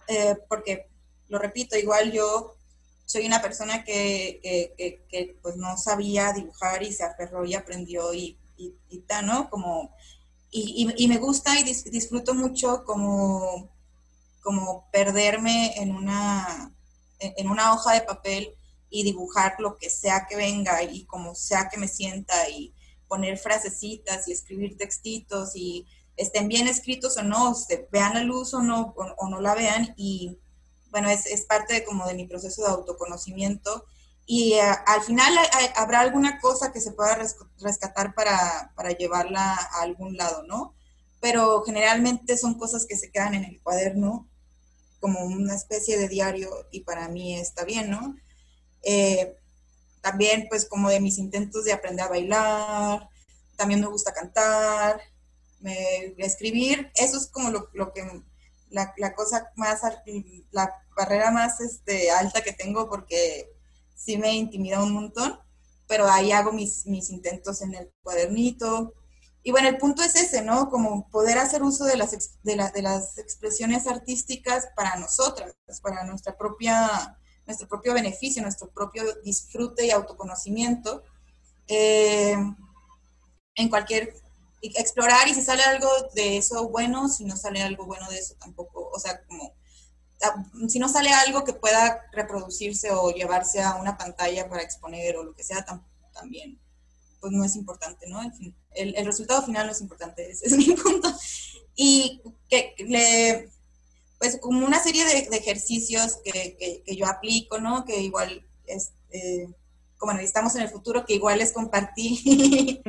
[0.08, 0.90] eh, porque,
[1.28, 2.56] lo repito, igual yo
[3.06, 4.74] soy una persona que,
[5.08, 9.48] que, pues no sabía dibujar y se aferró y aprendió y, y, y ¿no?
[9.48, 9.96] Como,
[10.50, 13.70] y, y, me gusta y disfruto mucho como,
[14.42, 16.70] como perderme en una,
[17.18, 18.54] en una hoja de papel
[18.90, 22.74] y dibujar lo que sea que venga y como sea que me sienta y
[23.08, 27.54] poner frasecitas y escribir textitos y estén bien escritos o no,
[27.90, 30.38] vean la luz o no, o no la vean y
[30.90, 33.84] bueno, es, es parte de, como de mi proceso de autoconocimiento
[34.26, 35.32] y eh, al final
[35.76, 37.16] habrá alguna cosa que se pueda
[37.60, 40.74] rescatar para, para, llevarla a algún lado, ¿no?
[41.20, 44.26] Pero generalmente son cosas que se quedan en el cuaderno
[45.00, 48.16] como una especie de diario y para mí está bien, ¿no?
[48.88, 49.36] Eh,
[50.00, 53.10] también pues como de mis intentos de aprender a bailar,
[53.56, 55.00] también me gusta cantar,
[55.58, 58.22] me, escribir, eso es como lo, lo que
[58.70, 59.80] la, la, cosa más,
[60.52, 63.50] la barrera más este, alta que tengo porque
[63.96, 65.36] sí me intimida un montón,
[65.88, 68.94] pero ahí hago mis, mis intentos en el cuadernito.
[69.42, 70.70] Y bueno, el punto es ese, ¿no?
[70.70, 72.12] Como poder hacer uso de las,
[72.44, 79.04] de, de las expresiones artísticas para nosotras, para nuestra propia, nuestro propio beneficio, nuestro propio
[79.22, 81.02] disfrute y autoconocimiento.
[81.68, 82.36] Eh,
[83.56, 84.14] en cualquier
[84.62, 88.34] explorar y si sale algo de eso bueno, si no sale algo bueno de eso
[88.38, 89.52] tampoco, o sea, como
[90.22, 95.16] ah, si no sale algo que pueda reproducirse o llevarse a una pantalla para exponer
[95.16, 95.64] o lo que sea,
[96.12, 96.58] también,
[97.20, 98.20] pues no es importante, ¿no?
[98.22, 101.12] el, el, resultado final no es importante, ese es mi punto.
[101.74, 103.50] Y que le,
[104.18, 107.84] pues como una serie de, ejercicios que, que, yo aplico, ¿no?
[107.84, 109.48] Que igual, este,
[109.98, 112.82] como estamos en el futuro, que igual les compartí,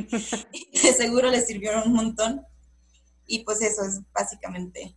[0.71, 2.45] que seguro les sirvieron un montón.
[3.25, 4.95] Y pues eso es básicamente,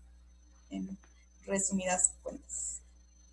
[0.71, 0.97] en
[1.47, 2.81] resumidas cuentas.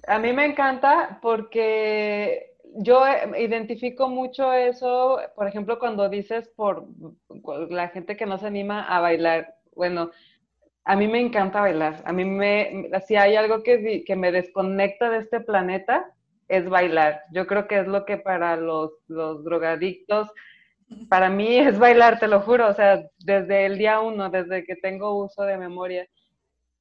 [0.08, 3.04] A mí me encanta porque yo
[3.38, 6.88] identifico mucho eso, por ejemplo, cuando dices por
[7.70, 9.56] la gente que no se anima a bailar.
[9.76, 10.12] Bueno,
[10.88, 12.02] a mí me encanta bailar.
[12.06, 16.14] A mí me, si hay algo que, que me desconecta de este planeta,
[16.48, 17.24] es bailar.
[17.34, 20.32] Yo creo que es lo que para los, los drogadictos,
[21.10, 24.78] para mí es bailar, te lo juro, o sea, desde el día uno, desde que
[24.78, 26.08] tengo uso de memoria.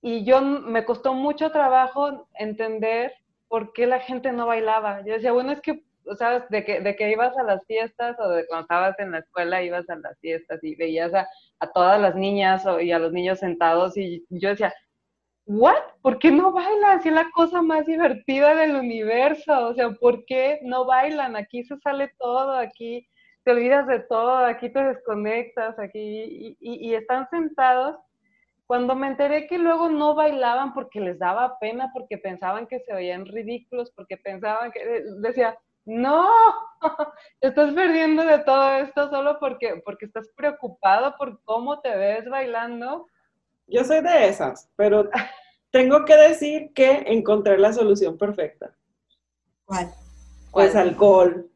[0.00, 3.12] Y yo me costó mucho trabajo entender
[3.48, 5.04] por qué la gente no bailaba.
[5.04, 5.82] Yo decía, bueno, es que,
[6.18, 6.48] ¿sabes?
[6.50, 9.62] De que, de que ibas a las fiestas o de cuando estabas en la escuela
[9.62, 11.26] ibas a las fiestas y veías a,
[11.60, 14.72] a todas las niñas y a los niños sentados y yo decía,
[15.46, 15.82] ¿what?
[16.02, 17.02] ¿Por qué no bailan?
[17.02, 19.68] Si es la cosa más divertida del universo.
[19.68, 21.36] O sea, ¿por qué no bailan?
[21.36, 23.08] Aquí se sale todo, aquí
[23.44, 27.96] te olvidas de todo, aquí te desconectas, aquí y, están sentados.
[28.66, 32.92] Cuando me enteré que luego no bailaban porque les daba pena, porque pensaban que se
[32.92, 36.28] veían ridículos, porque pensaban que decía, no,
[37.40, 43.06] estás perdiendo de todo esto solo porque, porque estás preocupado por cómo te ves bailando
[43.68, 45.08] yo soy de esas, pero
[45.70, 48.74] tengo que decir que encontré la solución perfecta.
[49.64, 49.90] ¿Cuál?
[50.52, 51.50] Pues alcohol.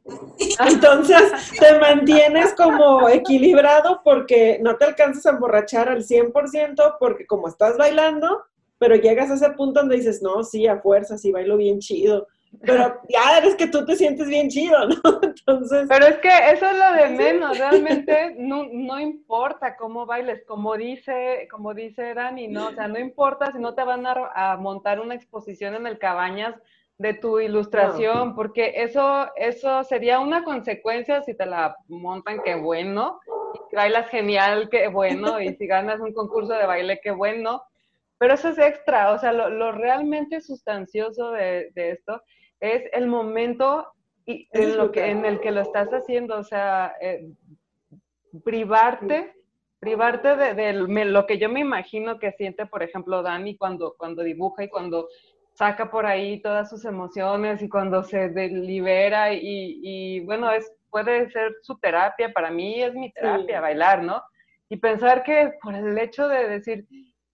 [0.58, 1.22] Entonces
[1.58, 7.78] te mantienes como equilibrado porque no te alcanzas a emborrachar al 100% porque como estás
[7.78, 8.42] bailando,
[8.78, 12.26] pero llegas a ese punto donde dices, no, sí, a fuerza, sí bailo bien chido
[12.62, 14.94] pero ya eres que tú te sientes bien chido, ¿no?
[15.22, 15.86] Entonces...
[15.88, 20.76] Pero es que eso es lo de menos, realmente no, no, importa cómo bailes, como
[20.76, 22.68] dice, como dice Dani, ¿no?
[22.68, 26.54] O sea, no importa si no te van a, montar una exposición en el Cabañas
[26.98, 33.20] de tu ilustración, porque eso, eso sería una consecuencia si te la montan, qué bueno,
[33.70, 37.62] y bailas genial, qué bueno, y si ganas un concurso de baile, qué bueno,
[38.18, 42.20] pero eso es extra, o sea, lo, lo realmente sustancioso de, de esto
[42.60, 43.92] es el momento
[44.26, 47.26] y en, lo que, en el que lo estás haciendo, o sea, eh,
[48.44, 49.34] privarte,
[49.80, 54.64] privarte de, lo que yo me imagino que siente, por ejemplo, Dani cuando, cuando dibuja
[54.64, 55.08] y cuando
[55.54, 59.40] saca por ahí todas sus emociones y cuando se libera y,
[59.82, 64.22] y, bueno, es, puede ser su terapia, para mí es mi terapia, bailar, ¿no?
[64.68, 66.86] Y pensar que por el hecho de decir,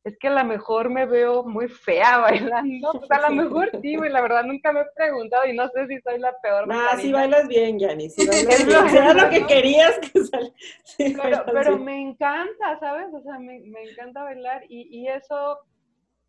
[0.06, 2.18] es que a lo mejor me veo muy fea
[2.60, 2.92] bailando.
[2.92, 5.88] Pues a lo mejor sí, y la verdad nunca me he preguntado y no sé
[5.88, 6.68] si soy la peor.
[6.68, 8.96] No, sí bailas bien, Yanni, sí bailas bien.
[8.96, 11.44] Era lo que querías que saliera.
[11.52, 13.08] pero, me encanta, ¿sabes?
[13.12, 15.58] O sea, me, me encanta bailar y, y, eso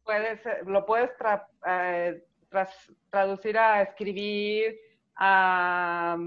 [0.04, 1.12] puede ser, lo puedes
[1.68, 2.24] eh,
[3.12, 4.76] traducir a escribir,
[5.18, 6.18] a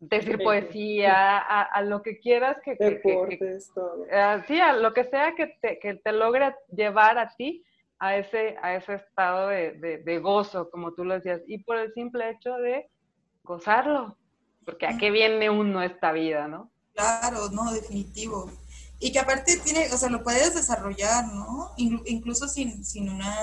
[0.00, 2.74] decir poesía, a, lo que quieras que...
[2.74, 4.04] Deportes, todo.
[4.10, 7.64] Eh, sí, a lo que sea que te, que te logre llevar a ti
[7.98, 12.30] a ese, a ese estado de, gozo, como tú lo decías, y por el simple
[12.30, 12.88] hecho de
[13.42, 14.16] gozarlo,
[14.64, 16.70] porque a qué viene uno esta vida, ¿no?
[16.94, 18.50] Claro, no, definitivo.
[18.98, 21.72] Y que aparte tiene, o sea, lo puedes desarrollar, ¿no?
[21.76, 23.34] Incluso sin, sin una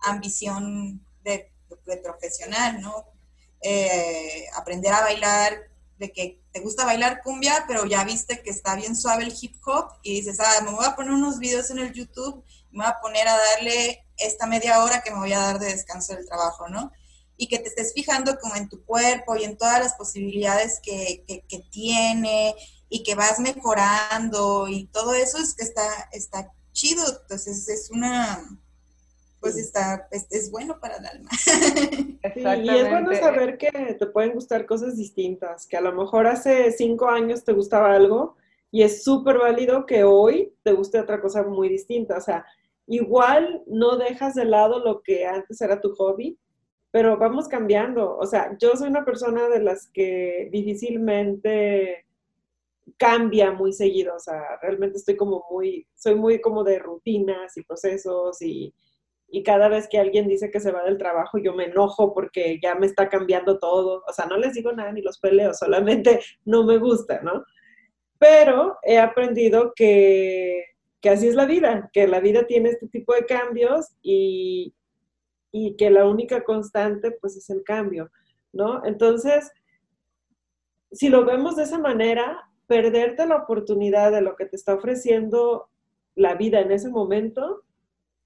[0.00, 1.50] ambición de,
[1.86, 3.04] de profesional, ¿no?
[3.62, 5.66] Eh, aprender a bailar,
[5.98, 9.56] de que te gusta bailar cumbia, pero ya viste que está bien suave el hip
[9.66, 12.92] hop y dices, ah, me voy a poner unos videos en el YouTube, me voy
[12.92, 16.26] a poner a darle esta media hora que me voy a dar de descanso del
[16.26, 16.92] trabajo, ¿no?
[17.36, 21.24] Y que te estés fijando como en tu cuerpo y en todas las posibilidades que,
[21.26, 22.54] que, tiene
[22.88, 27.04] y que vas mejorando y todo eso es que está, está chido.
[27.22, 28.42] Entonces es una,
[29.40, 31.30] pues está, es, bueno para el alma.
[32.36, 36.72] y es bueno saber que te pueden gustar cosas distintas, que a lo mejor hace
[36.72, 38.36] cinco años te gustaba algo
[38.70, 42.16] y es súper válido que hoy te guste otra cosa muy distinta.
[42.16, 42.44] O sea,
[42.86, 46.38] igual no dejas de lado lo que antes era tu hobby,
[46.90, 48.16] pero vamos cambiando.
[48.16, 52.06] O sea, yo soy una persona de las que difícilmente
[52.96, 54.14] cambia muy seguido.
[54.16, 58.74] O sea, realmente estoy como muy, soy muy como de rutinas y procesos y
[59.28, 62.58] y cada vez que alguien dice que se va del trabajo, yo me enojo porque
[62.62, 64.04] ya me está cambiando todo.
[64.08, 67.44] O sea, no les digo nada ni los peleo, solamente no me gusta, ¿no?
[68.18, 70.64] Pero he aprendido que,
[71.00, 74.74] que así es la vida, que la vida tiene este tipo de cambios y,
[75.50, 78.10] y que la única constante pues es el cambio,
[78.52, 78.84] ¿no?
[78.86, 79.50] Entonces,
[80.92, 85.68] si lo vemos de esa manera, perderte la oportunidad de lo que te está ofreciendo
[86.14, 87.65] la vida en ese momento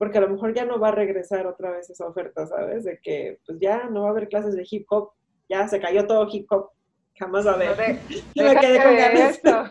[0.00, 2.84] porque a lo mejor ya no va a regresar otra vez esa oferta, ¿sabes?
[2.84, 5.12] De que pues ya no va a haber clases de hip hop,
[5.46, 6.70] ya se cayó todo hip hop,
[7.18, 7.98] jamás va a haber.
[8.34, 9.36] Yo me quedé con ganas.
[9.36, 9.64] Esto.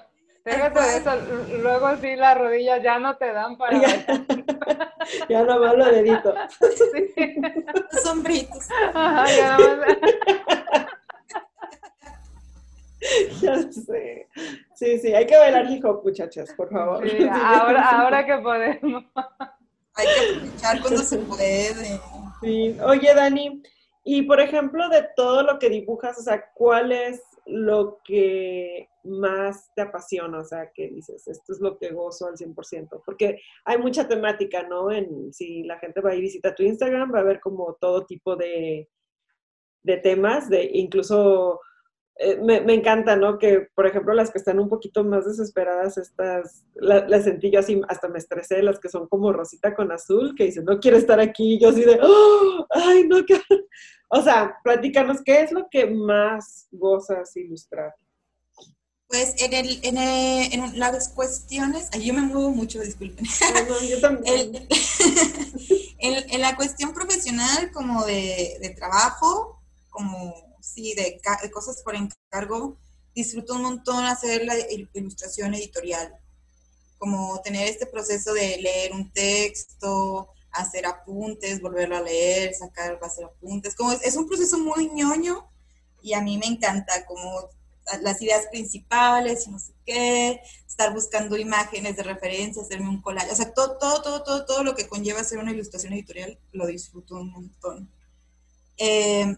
[0.46, 1.12] Déjate de eso,
[1.64, 3.82] luego sí las rodillas ya no te dan para...
[3.82, 4.06] ya,
[5.30, 6.36] ya no más lo dedito.
[6.60, 7.36] Sí.
[8.04, 8.68] Sombritos.
[8.94, 9.66] Ajá, ya no
[13.42, 14.28] ya sé.
[14.76, 17.10] Sí, sí, hay que bailar hip hop, muchachas, por favor.
[17.10, 19.04] Sí, ahora, ahora que podemos
[20.00, 22.00] hay que aprovechar cuando se puede.
[22.42, 22.78] Sí.
[22.84, 23.62] Oye, Dani,
[24.04, 29.70] Y por ejemplo, de todo lo que dibujas, o sea, ¿cuál es lo que más
[29.76, 30.40] te apasiona?
[30.40, 33.02] O sea, que dices, esto es lo que gozo al 100%.
[33.06, 34.92] Porque hay mucha temática, ¿no?
[34.92, 38.36] En, si la gente va y visita tu Instagram, va a ver como todo tipo
[38.36, 38.90] de,
[39.84, 41.60] de temas, de incluso
[42.22, 43.40] eh, me, me, encanta, ¿no?
[43.40, 47.82] Que, por ejemplo, las que están un poquito más desesperadas, estas, las sentí yo así,
[47.88, 51.22] hasta me estresé, las que son como rosita con azul, que dicen, no quiero estar
[51.22, 52.68] aquí, yo así de, ¡Oh!
[52.72, 53.44] ay, no, quiero.
[54.12, 57.94] O sea, platícanos, ¿qué es lo que más gozas ilustrar?
[59.08, 63.24] Pues en, el, en, en las cuestiones, ay, yo me muevo mucho, disculpen.
[63.70, 64.68] No, yo también.
[66.00, 69.62] en, en, la cuestión profesional, como de, de trabajo,
[69.92, 71.20] como sí, de,
[71.52, 72.78] cosas por encargo,
[73.14, 74.56] disfruto un montón hacer la
[74.94, 76.14] ilustración editorial,
[76.98, 83.26] como tener este proceso de leer un texto, hacer apuntes, volverlo a leer, sacar, hacer
[83.26, 85.50] apuntes, como es, un proceso muy ñoño
[86.02, 87.50] y a mí me encanta como
[88.02, 93.32] las ideas principales y no sé qué, estar buscando imágenes de referencia, hacerme un collage,
[93.32, 96.68] o sea, todo, todo, todo, todo, todo lo que conlleva hacer una ilustración editorial lo
[96.68, 97.92] disfruto un montón.
[98.78, 99.36] Eh,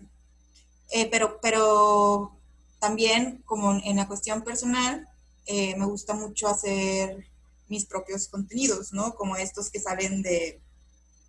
[0.91, 2.37] eh, pero, pero
[2.79, 5.07] también, como en la cuestión personal,
[5.45, 7.25] eh, me gusta mucho hacer
[7.69, 9.15] mis propios contenidos, ¿no?
[9.15, 10.59] Como estos que salen de,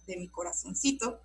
[0.06, 1.20] de mi corazoncito,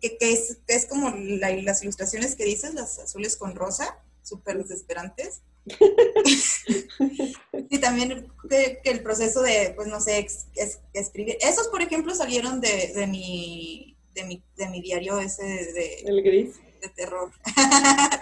[0.00, 4.58] que, que, es, que es como las ilustraciones que dices, las azules con rosa, súper
[4.58, 5.40] desesperantes.
[7.70, 10.26] y también que, el proceso de, pues no sé,
[10.94, 11.36] escribir.
[11.40, 16.02] Esos, por ejemplo, salieron de, de, mi, de, mi, de mi diario ese de...
[16.04, 17.30] El gris de terror.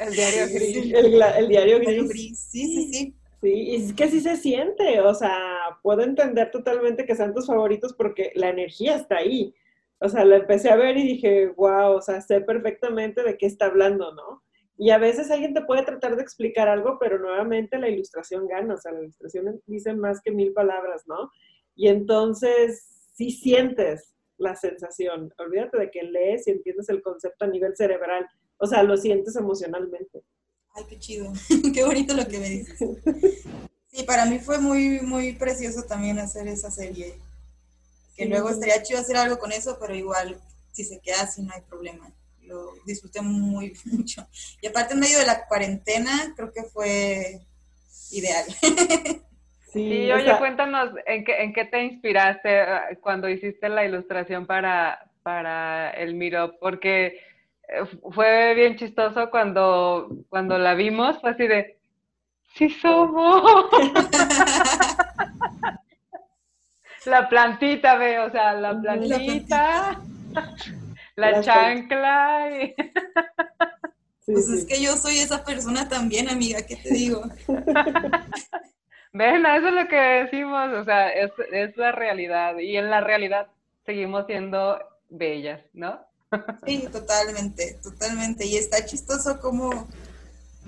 [0.01, 0.93] El diario gris.
[0.95, 2.39] El, diario gris.
[2.51, 3.15] Sí, sí, sí.
[3.43, 7.93] Sí, es que sí se siente, o sea, puedo entender totalmente que sean tus favoritos
[7.93, 9.55] porque la energía está ahí.
[10.01, 13.47] O sea, la empecé a ver y dije, wow, o sea, sé perfectamente de qué
[13.47, 14.43] está hablando, ¿no?
[14.79, 18.75] Y a veces alguien te puede tratar de explicar algo, pero nuevamente la ilustración gana,
[18.75, 21.31] o sea, la ilustración dice más que mil palabras, ¿no?
[21.75, 25.33] Y entonces sí sientes la sensación.
[25.39, 28.27] Olvídate de que lees y entiendes el concepto a nivel cerebral,
[28.59, 30.23] o sea, lo sientes emocionalmente.
[30.75, 31.33] Ay, qué chido.
[31.75, 32.79] qué bonito lo que me dices.
[33.89, 37.19] Sí, para mí fue muy, muy precioso también hacer esa serie.
[38.15, 40.41] Que luego estaría chido hacer algo con eso, pero igual,
[40.73, 42.11] si se queda así, no hay problema.
[42.43, 44.27] Lo disfruté muy mucho.
[44.61, 47.41] Y aparte, en medio de la cuarentena, creo que fue
[48.11, 48.45] ideal.
[49.77, 55.11] Sí, oye, cuéntanos, ¿en qué, ¿en qué te inspiraste ah, cuando hiciste la ilustración para,
[55.23, 56.57] para el Miro?
[56.59, 57.21] Porque
[57.69, 61.77] eh, fue bien chistoso cuando, cuando la vimos, fue así de,
[62.55, 63.71] sí somos.
[67.05, 70.01] la plantita, ve, o sea, la plantita,
[71.17, 72.49] la, chancla.
[74.25, 77.25] pues es que yo soy esa persona también, amiga, ¿qué te digo?
[79.17, 83.01] Ven, eso es lo que decimos, o sea, es, es la realidad y en la
[83.01, 83.47] realidad
[83.87, 85.99] seguimos siendo bellas, ¿no?
[86.67, 88.45] Sí, totalmente, totalmente.
[88.45, 89.89] Y está chistoso como,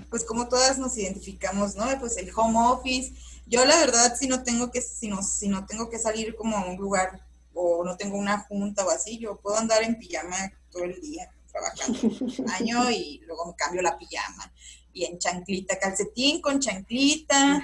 [0.09, 1.85] pues como todas nos identificamos, ¿no?
[1.99, 3.13] Pues el home office.
[3.45, 6.57] Yo la verdad, si no tengo que, si no, si no tengo que salir como
[6.57, 7.21] a un lugar
[7.53, 11.29] o no tengo una junta o así, yo puedo andar en pijama todo el día
[11.51, 14.51] trabajando un año y luego me cambio la pijama.
[14.91, 17.63] Y en chanclita, calcetín con chanclita.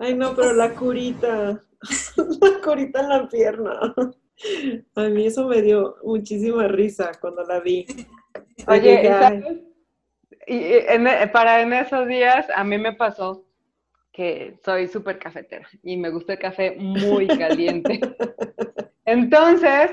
[0.00, 1.60] Ay, no, pero la curita,
[2.16, 3.94] la curita en la pierna.
[4.96, 7.86] A mí eso me dio muchísima risa cuando la vi.
[8.66, 9.42] Oye,
[10.46, 13.44] Y e, para en esos días a mí me pasó
[14.12, 18.00] que soy súper cafetera y me gusta el café muy caliente.
[19.04, 19.90] Entonces,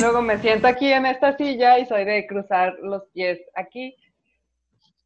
[0.00, 3.96] luego me siento aquí en esta silla y soy de cruzar los pies aquí.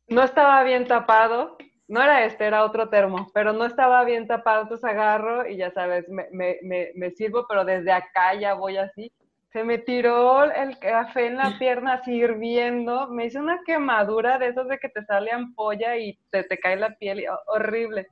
[0.09, 1.57] No estaba bien tapado
[1.91, 5.73] no era este, era otro termo, pero no estaba bien tapado, entonces agarro y ya
[5.73, 9.13] sabes, me, me, me, sirvo, pero desde acá ya voy así.
[9.53, 14.49] Se me tiró el café en la pierna así hirviendo, me hizo una quemadura de
[14.49, 18.07] esos de que te sale ampolla y te, te cae la piel, horrible.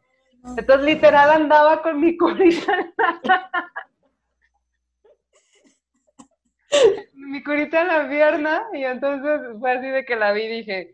[0.57, 2.73] Entonces literal andaba con mi curita.
[7.15, 10.91] mi curita en la pierna y entonces fue así de que la vi y dije,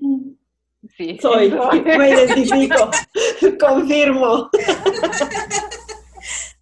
[0.96, 1.18] Sí.
[1.20, 1.50] Soy,
[1.84, 2.90] me identifico,
[3.58, 4.50] confirmo.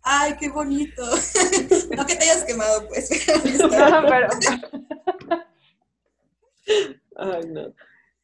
[0.02, 1.02] Ay, qué bonito.
[1.96, 3.10] No que te hayas quemado, pues.
[7.16, 7.74] Ay, no.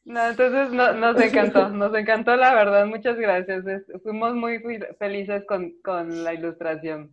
[0.05, 3.63] No, entonces nos encantó, nos encantó la verdad, muchas gracias.
[4.01, 4.59] fuimos muy
[4.97, 7.11] felices con, con la ilustración.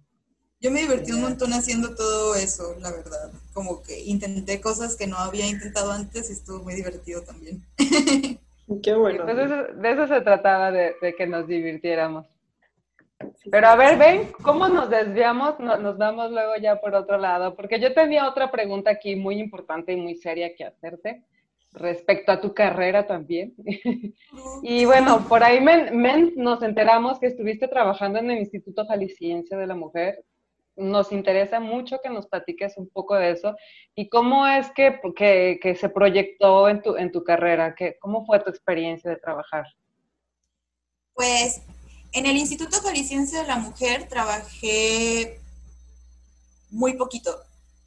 [0.60, 3.30] Yo me divertí un montón haciendo todo eso, la verdad.
[3.52, 7.62] Como que intenté cosas que no había intentado antes y estuvo muy divertido también.
[8.82, 9.24] Qué bueno.
[9.24, 12.26] Pues de eso se trataba, de, que nos divirtiéramos.
[13.50, 15.58] Pero a ver, ven, ¿cómo nos desviamos?
[15.58, 19.92] nos vamos luego ya por otro lado, porque yo tenía otra pregunta aquí muy importante
[19.92, 21.22] y muy seria que hacerte
[21.72, 23.54] respecto a tu carrera también.
[24.62, 25.64] y bueno, por ahí
[26.36, 30.24] nos enteramos que estuviste trabajando en el Instituto Jalisciense de la Mujer
[30.76, 33.54] nos interesa mucho que nos platiques un poco de eso
[33.94, 35.00] y cómo es que,
[35.60, 39.64] que, se proyectó en tu, en tu carrera, que, cómo fue tu experiencia de trabajar.
[41.14, 41.62] Pues
[42.12, 45.40] en el Instituto Jalisciense de la Mujer trabajé
[46.70, 47.34] muy poquito,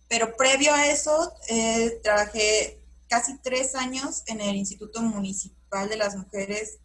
[0.08, 6.16] pero previo a eso eh, trabajé casi tres años en el Instituto Municipal de las
[6.16, 6.80] Mujeres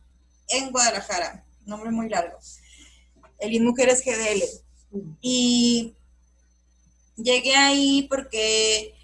[0.49, 2.39] en Guadalajara, nombre muy largo,
[3.39, 4.43] el INMujeres GDL.
[5.21, 5.95] Y
[7.17, 8.95] llegué ahí porque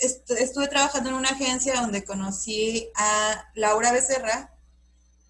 [0.00, 4.54] estuve trabajando en una agencia donde conocí a Laura Becerra,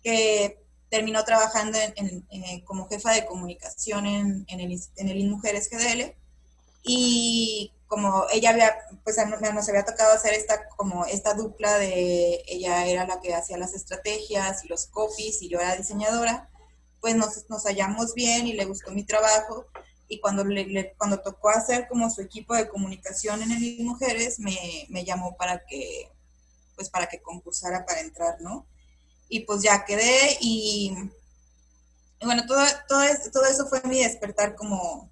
[0.03, 2.25] que terminó trabajando en,
[2.65, 6.15] como jefa de comunicación en, el, en el InMujeres GDL.
[6.83, 12.87] Y como ella había, pues nos había tocado hacer esta, como esta dupla de, ella
[12.87, 16.49] era la que hacía las estrategias y los copies y yo era diseñadora,
[17.07, 19.65] pues nos, nos hallamos bien y le gustó mi trabajo
[20.09, 24.59] y cuando, le, cuando tocó hacer como su equipo de comunicación en el Mujeres, me,
[24.89, 26.11] me, llamó para que,
[26.75, 28.67] pues para que concursara para entrar, ¿no?
[29.29, 30.97] Y pues ya quedé y,
[32.25, 33.03] bueno, todo, todo,
[33.33, 35.09] todo, eso fue mi despertar como,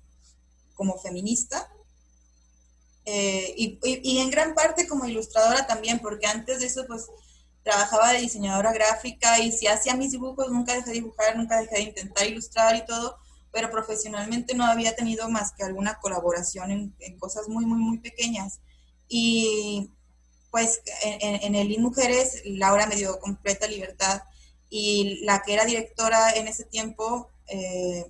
[0.74, 1.70] como feminista.
[3.04, 7.06] Eh, y, y, en gran parte como ilustradora también, porque antes de eso pues
[7.64, 11.76] trabajaba de diseñadora gráfica y si hacía mis dibujos, nunca dejé de dibujar, nunca dejé
[11.76, 13.16] de intentar ilustrar y todo,
[13.50, 18.60] pero profesionalmente no había tenido más que alguna colaboración en, cosas muy, muy, muy pequeñas.
[19.08, 19.90] Y
[20.50, 24.22] pues en, el InMujeres, Laura me dio completa libertad
[24.68, 28.04] y la que era directora en ese tiempo, eh,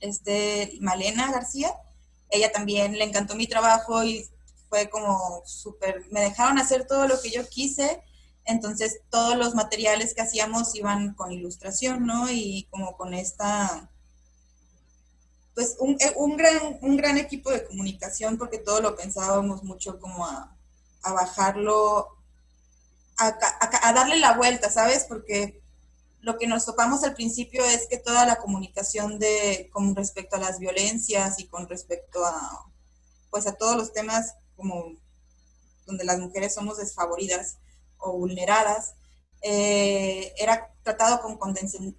[0.00, 1.74] este, Malena García,
[2.30, 4.28] ella también le encantó mi trabajo y
[4.68, 8.02] fue como súper, me dejaron hacer todo lo que yo quise,
[8.50, 12.30] entonces todos los materiales que hacíamos iban con ilustración, ¿no?
[12.30, 13.90] Y como con esta,
[15.54, 19.98] pues un, eh, un, gran, un gran equipo de comunicación porque todo lo pensábamos mucho
[20.00, 20.56] como a,
[21.02, 22.08] a bajarlo,
[23.18, 23.38] a,
[23.82, 25.04] a, darle la vuelta, ¿sabes?
[25.08, 25.60] Porque
[26.20, 30.40] lo que nos topamos al principio es que toda la comunicación de con respecto a
[30.40, 32.66] las violencias y con respecto a
[33.30, 34.92] pues a todos los temas como
[35.86, 37.56] donde las mujeres somos desfavoridas
[38.00, 38.94] o vulneradas
[39.42, 41.38] eh, era tratado con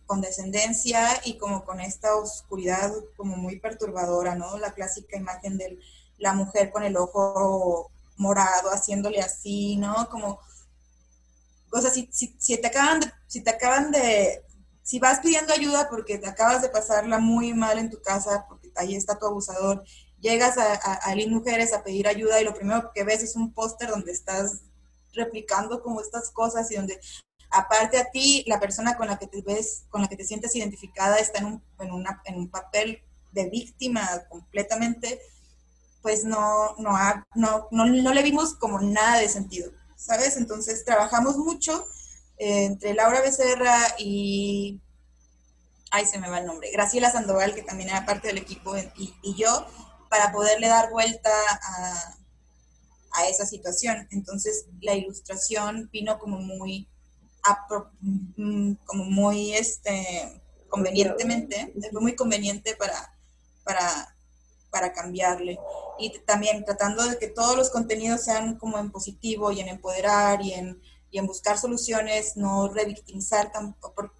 [0.06, 4.58] condescendencia y como con esta oscuridad como muy perturbadora, ¿no?
[4.58, 5.80] La clásica imagen de
[6.18, 10.08] la mujer con el ojo morado haciéndole así, ¿no?
[10.10, 10.40] Como,
[11.72, 14.44] o sea, si, si, te acaban de, si te acaban de,
[14.84, 18.72] si vas pidiendo ayuda porque te acabas de pasarla muy mal en tu casa, porque
[18.76, 19.84] ahí está tu abusador,
[20.20, 23.54] llegas a, a, a Mujeres a pedir ayuda y lo primero que ves es un
[23.54, 24.62] póster donde estás
[25.14, 27.00] replicando como estas cosas y donde
[27.52, 30.56] aparte a ti, la persona con la que te ves, con la que te sientes
[30.56, 31.64] identificada está en un,
[32.26, 35.20] en un papel de víctima completamente,
[36.02, 36.92] pues no, no,
[37.36, 40.38] no, no, le vimos como nada de sentido, ¿sabes?
[40.38, 41.86] Entonces trabajamos mucho
[42.38, 44.82] eh, entre Laura Becerra y,
[45.92, 49.14] ay, se me va el nombre, Graciela Sandoval, que también era parte del equipo, y,
[49.22, 49.68] y yo,
[50.10, 52.16] para poderle dar vuelta a,
[53.14, 54.08] a esa situación.
[54.12, 56.88] Entonces la ilustración vino como muy
[58.38, 63.14] Mm, como muy este, convenientemente, fue muy conveniente para,
[63.64, 64.16] para,
[64.70, 65.60] para cambiarle.
[66.00, 70.42] Y también tratando de que todos los contenidos sean como en positivo y en empoderar
[70.42, 70.82] y en,
[71.12, 74.14] y en buscar soluciones, no revictimizar tampoco.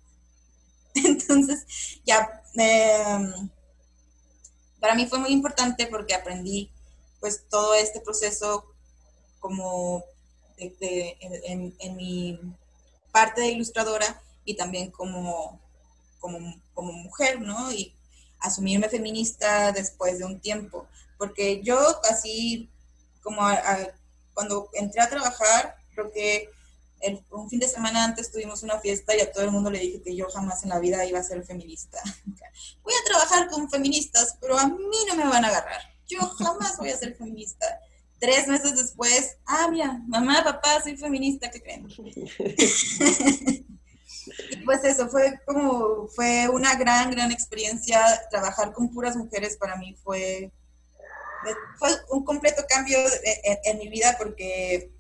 [0.96, 1.66] Entonces,
[2.06, 3.50] ya, em,
[4.80, 6.72] para mí fue muy importante porque aprendí
[7.20, 8.71] pues todo este proceso
[9.42, 10.06] como
[10.58, 12.40] en, en, mi
[13.12, 15.60] parte de ilustradora y también como,
[16.20, 17.72] como, como mujer, ¿no?
[17.72, 17.94] Y
[18.40, 20.88] asumirme feminista después de un tiempo,
[21.18, 21.78] porque yo
[22.10, 22.70] así
[23.22, 23.42] como
[24.34, 26.50] cuando entré a trabajar, creo que
[27.32, 30.02] un fin de semana antes tuvimos una fiesta y a todo el mundo le dije
[30.04, 32.00] que yo jamás en la vida iba a ser feminista.
[32.84, 35.82] Voy a trabajar con feministas, pero a mí no me van a agarrar.
[36.08, 37.66] Yo jamás voy a ser feminista
[38.22, 41.88] tres meses después, ah, mira, mamá, papá, soy feminista, ¿qué creen?
[44.64, 48.00] pues eso fue como, fue una gran, gran experiencia.
[48.30, 50.52] Trabajar con puras mujeres para mí fue,
[51.80, 53.00] fue un completo cambio
[53.66, 54.92] en, mi vida porque,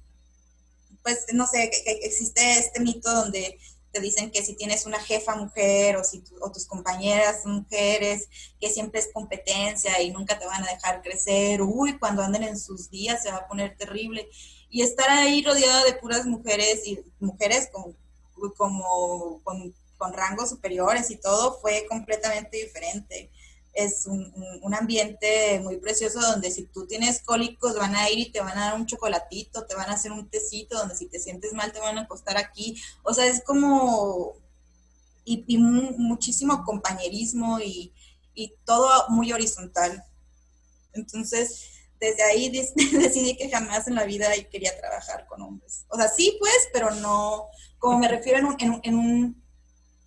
[1.03, 1.69] pues, no sé,
[2.01, 3.59] existe este mito donde
[3.91, 8.27] te dicen que si tienes una jefa mujer o, si o tus compañeras mujeres,
[8.59, 12.59] que siempre es competencia y nunca te van a dejar crecer, uy, cuando anden en
[12.59, 14.27] sus días se va a poner terrible.
[14.69, 17.95] Y estar ahí rodeada de puras mujeres y mujeres con,
[18.55, 23.29] como, con, con rangos superiores y todo fue completamente diferente
[23.73, 28.31] es un, un, ambiente muy precioso donde si tú tienes cólicos van a ir y
[28.31, 31.19] te van a dar un chocolatito, te van a hacer un tecito, donde si te
[31.19, 32.81] sientes mal te van a acostar aquí.
[33.03, 34.33] O sea, es como...
[35.23, 37.93] y, muchísimo compañerismo y,
[38.33, 40.03] y, todo muy horizontal.
[40.93, 45.85] Entonces, desde ahí decidí que jamás en la vida quería trabajar con hombres.
[45.87, 47.47] O sea, sí, pues, pero no,
[47.79, 49.43] como me refiero en un, en un, en un,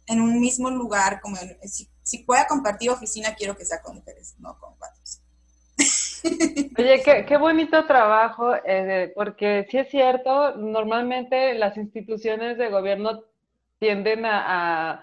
[0.06, 1.56] en un mismo lugar, como en,
[2.04, 5.22] si pueda compartir oficina, quiero que sea con mujeres, no con patos.
[6.78, 13.24] Oye, qué, bonito trabajo, eh, porque sí es cierto, normalmente las instituciones de gobierno
[13.78, 15.02] tienden a,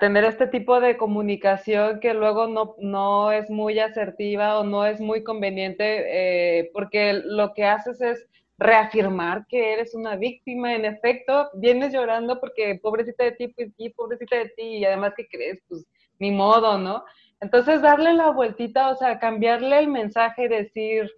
[0.00, 5.00] tener este tipo de comunicación que luego no, no, es muy asertiva o no es
[5.00, 8.26] muy conveniente, eh, porque lo que haces es
[8.58, 10.74] reafirmar que eres una víctima.
[10.74, 15.14] En efecto, vienes llorando porque pobrecita de ti, pues, y pobrecita de ti, y además
[15.16, 15.86] que crees, pues
[16.18, 17.04] ni modo, ¿no?
[17.40, 21.10] Entonces, darle la vueltita, o sea, cambiarle el mensaje y decir,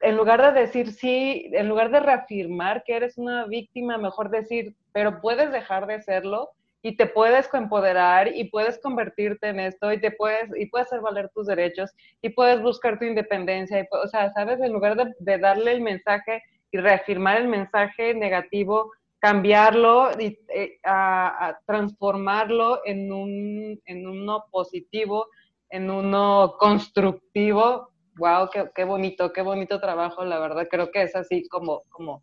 [0.00, 4.74] en lugar de decir sí, en lugar de reafirmar que eres una víctima, mejor decir,
[4.92, 6.50] pero puedes dejar de serlo
[6.82, 11.00] y te puedes empoderar y puedes convertirte en esto y te puedes y puedes hacer
[11.00, 11.90] valer tus derechos
[12.22, 13.80] y puedes buscar tu independencia.
[13.80, 18.14] Y, o sea, sabes, en lugar de, de darle el mensaje y reafirmar el mensaje
[18.14, 25.26] negativo, cambiarlo y eh, a, transformarlo en, un, en uno positivo,
[25.70, 27.90] en uno constructivo.
[28.16, 30.68] Wow, qué, qué, bonito, qué bonito trabajo, la verdad.
[30.70, 32.22] Creo que es así como, como,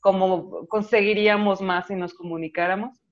[0.00, 3.04] como conseguiríamos más si nos comunicáramos.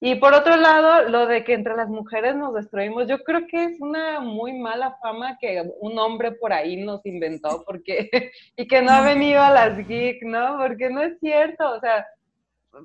[0.00, 3.64] Y por otro lado, lo de que entre las mujeres nos destruimos, yo creo que
[3.64, 8.10] es una muy mala fama que un hombre por ahí nos inventó, porque,
[8.56, 10.58] y que no ha venido a las geek, ¿no?
[10.58, 12.04] Porque no es cierto, o sea,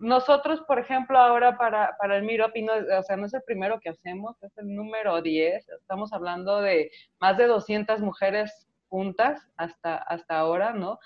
[0.02, 3.44] nosotros, por ejemplo, ahora para, para el Meetup, y no, o sea, no es el
[3.44, 9.48] primero que hacemos, es el número 10, estamos hablando de más de 200 mujeres juntas
[9.58, 11.00] hasta, hasta ahora, ¿no?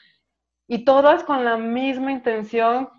[0.68, 2.90] Y todas con la misma intención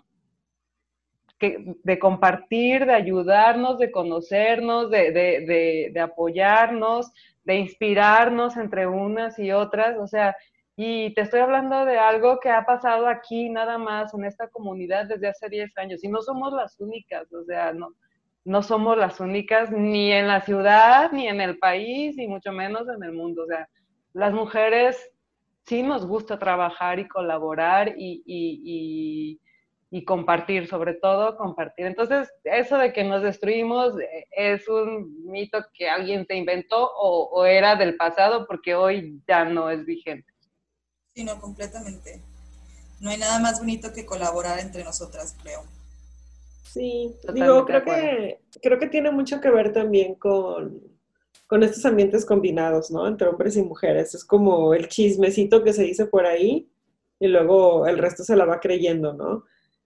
[1.39, 7.11] que, de compartir, de ayudarnos, de conocernos, de, de, de, de apoyarnos,
[7.43, 10.35] de inspirarnos entre unas y otras, o sea,
[10.75, 15.05] y te estoy hablando de algo que ha pasado aquí nada más en esta comunidad
[15.05, 17.95] desde hace 10 años y no somos las únicas, o sea, no,
[18.45, 22.87] no somos las únicas ni en la ciudad, ni en el país, y mucho menos
[22.87, 23.43] en el mundo.
[23.43, 23.67] O sea,
[24.13, 25.11] las mujeres
[25.65, 29.39] sí nos gusta trabajar y colaborar y, y,
[29.89, 31.87] y, compartir, sobre todo compartir.
[31.87, 37.29] Entonces, eso de que nos destruimos eh, es un mito que alguien te inventó o,
[37.31, 40.34] o era del pasado porque hoy ya no es vigente.
[41.15, 42.21] Sí, no, completamente.
[42.99, 45.63] No hay nada más bonito que colaborar entre nosotras, creo.
[46.63, 50.81] Sí, digo, creo que, creo que tiene mucho que ver también con,
[51.47, 53.07] con estos ambientes combinados, ¿no?
[53.07, 54.13] Entre hombres y mujeres.
[54.13, 56.69] Es como el chismecito que se dice por ahí
[57.17, 59.45] y luego el resto se la va creyendo, ¿no?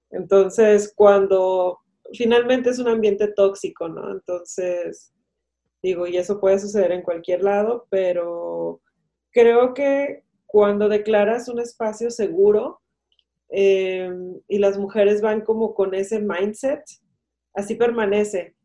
[0.09, 1.77] Entonces, cuando
[2.11, 4.11] finalmente es un ambiente tóxico, ¿no?
[4.11, 5.13] Entonces,
[5.83, 8.81] digo, y eso puede suceder en cualquier lado, pero
[9.31, 12.81] creo que cuando declaras un espacio seguro
[13.49, 14.11] eh,
[14.47, 16.83] y las mujeres van como con ese mindset,
[17.53, 18.55] así permanece.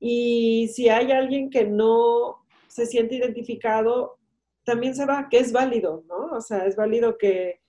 [0.00, 4.18] Y si hay alguien que no se siente identificado,
[4.64, 6.36] también se va, que es válido, ¿no?
[6.36, 7.60] O sea, es válido que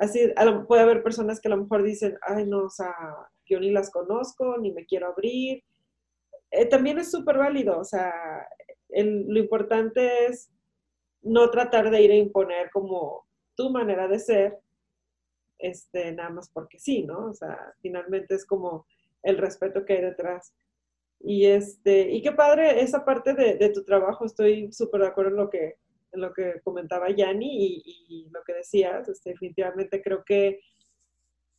[0.00, 0.32] así
[0.66, 2.92] puede haber personas que a lo mejor dicen, ay, no, o sea,
[3.48, 5.62] yo ni las conozco, ni me quiero abrir.
[6.50, 8.12] Eh, también es súper válido, o sea,
[8.88, 10.50] lo importante es
[11.26, 14.58] no tratar de ir a imponer como tu manera de ser,
[15.58, 17.30] este, nada más porque sí, ¿no?
[17.30, 18.86] O sea, finalmente es como
[19.22, 20.54] el respeto que hay detrás.
[21.20, 25.36] Y, este, y qué padre esa parte de, tu trabajo, estoy súper de acuerdo en
[25.36, 25.76] lo que,
[26.12, 30.60] en lo que comentaba Yanni y, lo que decías, este, definitivamente creo que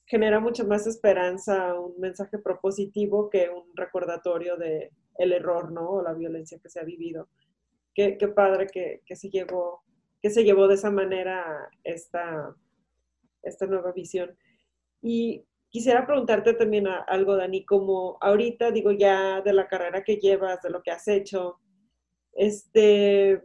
[0.05, 5.89] genera mucha más esperanza un mensaje propositivo que un recordatorio de el error, ¿no?
[5.89, 7.27] O la violencia que se ha vivido
[7.97, 9.81] qué, padre que, se llevó,
[10.21, 12.55] que se llevó de esa manera esta,
[13.41, 14.37] esta nueva visión.
[15.01, 20.61] Y quisiera preguntarte también algo, Dani, como ahorita digo ya de la carrera que llevas,
[20.61, 21.59] de lo que has hecho,
[22.33, 23.41] este,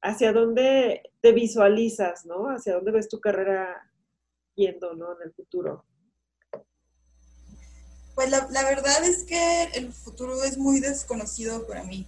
[0.00, 2.46] hacia dónde te visualizas, ¿no?
[2.46, 3.90] Hacia dónde ves tu carrera
[4.54, 5.12] yendo, ¿no?
[5.16, 5.84] En el futuro.
[8.14, 12.06] Pues la, la verdad es que el futuro es muy desconocido para mí.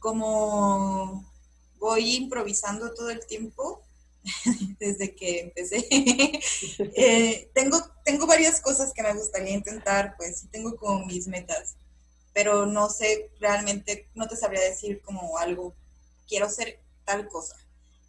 [0.00, 1.24] Como
[1.78, 3.82] voy improvisando todo el tiempo,
[4.78, 5.86] desde que empecé.
[6.96, 11.76] Eh, tengo, tengo varias cosas que me gustaría intentar, pues sí tengo como mis metas,
[12.32, 15.74] pero no sé realmente, no te sabría decir como algo,
[16.28, 17.56] quiero ser tal cosa.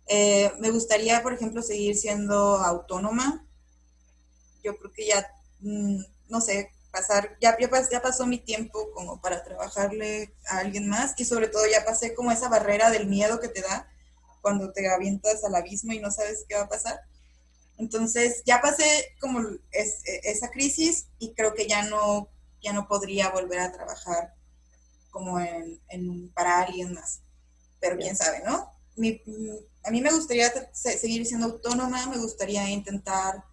[0.07, 3.45] Eh, me gustaría, por ejemplo, seguir siendo autónoma.
[4.63, 5.27] Yo creo que ya,
[5.61, 11.13] mm, no sé, pasar, ya, ya, pasó mi tiempo como para trabajarle a alguien más
[11.17, 13.87] y sobre todo ya pasé como esa barrera del miedo que te da
[14.41, 17.01] cuando te avientas al abismo y no sabes qué va a pasar.
[17.77, 18.85] Entonces ya pasé
[19.19, 22.27] como esa crisis y creo que ya no,
[22.61, 24.33] ya no podría volver a trabajar
[25.09, 27.21] como en, para alguien más.
[27.79, 28.69] Pero quién sabe, ¿no?
[29.83, 33.43] a mí me gustaría seguir siendo autónoma, me gustaría intentar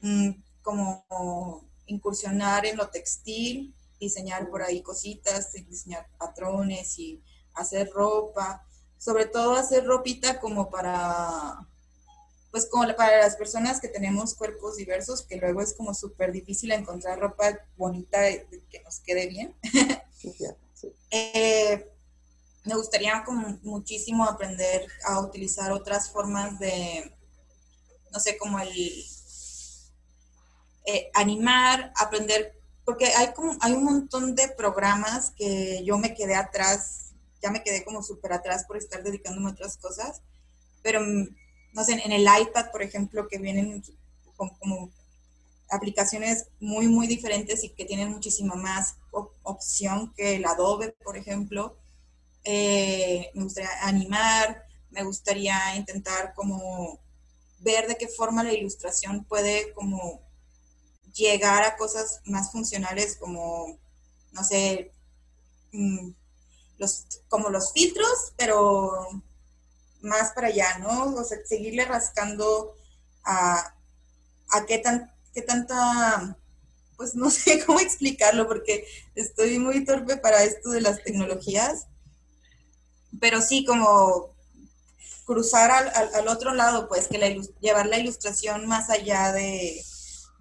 [0.00, 0.30] mm,
[0.62, 7.20] como incursionar en lo textil, diseñar por ahí cositas, diseñar patrones y
[7.54, 8.64] hacer ropa
[8.98, 11.66] sobre todo hacer ropita como para,
[12.50, 16.72] pues como para las personas que tenemos cuerpos diversos, que luego es como súper difícil
[16.72, 18.20] encontrar ropa bonita
[18.68, 19.54] que nos quede bien.
[21.10, 21.90] Eh,
[22.64, 27.16] me gustaría como muchísimo aprender a utilizar otras formas de,
[28.10, 29.04] no sé, como el
[30.88, 36.34] eh, animar, aprender, porque hay como, hay un montón de programas que yo me quedé
[36.34, 37.08] atrás
[37.42, 40.22] ya me quedé como súper atrás por estar dedicándome a otras cosas,
[40.82, 41.28] pero mm,
[41.72, 43.82] no sé, en el iPad, por ejemplo, que vienen
[44.36, 44.90] como,
[45.70, 48.96] aplicaciones muy, muy diferentes y que tienen muchísima más
[49.42, 51.76] opción que el Adobe, por ejemplo.
[52.44, 56.98] Eh, me gustaría animar, me gustaría intentar como
[57.58, 60.22] ver de qué forma la ilustración puede como
[61.18, 63.78] llegar a cosas más funcionales como,
[64.32, 64.92] no sé,
[65.72, 66.10] mm,
[66.78, 69.22] los, como los filtros, pero
[70.00, 71.14] más para allá, ¿no?
[71.16, 72.74] O sea, seguirle rascando
[73.24, 73.74] a,
[74.50, 76.36] a qué, tan, qué tanta,
[76.96, 81.86] pues no sé cómo explicarlo, porque estoy muy torpe para esto de las tecnologías,
[83.20, 84.30] pero sí como
[85.24, 87.28] cruzar al, al, otro lado, pues que la,
[87.60, 89.84] llevar la ilustración más allá de,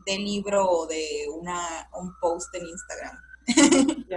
[0.07, 3.17] del libro o de una, un post en Instagram.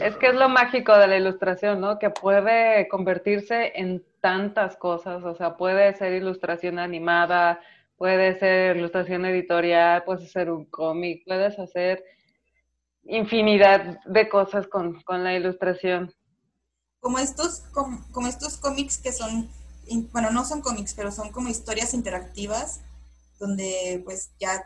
[0.00, 1.98] Es que es lo mágico de la ilustración, ¿no?
[1.98, 7.60] Que puede convertirse en tantas cosas, o sea, puede ser ilustración animada,
[7.96, 12.04] puede ser ilustración editorial, puedes hacer un cómic, puedes hacer
[13.04, 16.12] infinidad de cosas con, la ilustración.
[17.00, 19.48] Como estos, como, como estos cómics que son,
[20.12, 22.82] bueno, no son cómics, pero son como historias interactivas,
[23.38, 24.62] donde pues ya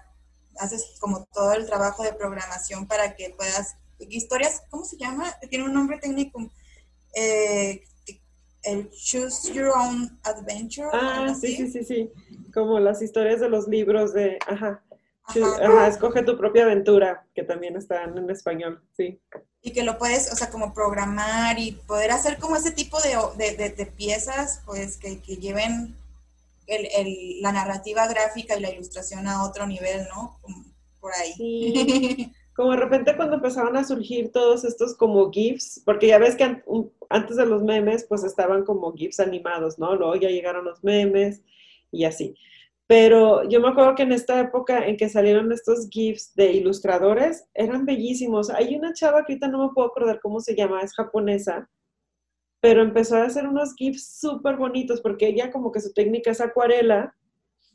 [0.60, 3.76] haces como todo el trabajo de programación para que puedas
[4.08, 5.24] historias, ¿cómo se llama?
[5.48, 6.50] Tiene un nombre técnico.
[7.14, 7.82] Eh,
[8.62, 10.88] el Choose Your Own Adventure.
[10.92, 12.12] Ah, sí, sí, sí, sí.
[12.52, 14.82] Como las historias de los libros de, ajá.
[15.24, 15.86] Ajá.
[15.86, 19.20] escoge tu propia aventura, que también están en español, sí.
[19.62, 23.56] Y que lo puedes, o sea, como programar y poder hacer como ese tipo de,
[23.56, 25.94] de, piezas, pues, que, que lleven
[26.70, 30.38] el, el, la narrativa gráfica y la ilustración a otro nivel, ¿no?
[31.00, 31.32] Por ahí.
[31.34, 32.32] Sí.
[32.60, 36.62] como de repente cuando empezaban a surgir todos estos como GIFs, porque ya ves que
[37.08, 39.96] antes de los memes pues estaban como GIFs animados, ¿no?
[39.96, 41.40] Luego ya llegaron los memes
[41.90, 42.34] y así.
[42.86, 47.46] Pero yo me acuerdo que en esta época en que salieron estos GIFs de ilustradores,
[47.54, 48.50] eran bellísimos.
[48.50, 51.70] Hay una chava que ahorita no me puedo acordar cómo se llama, es japonesa,
[52.60, 56.40] pero empezó a hacer unos GIFs súper bonitos porque ella como que su técnica es
[56.40, 57.14] acuarela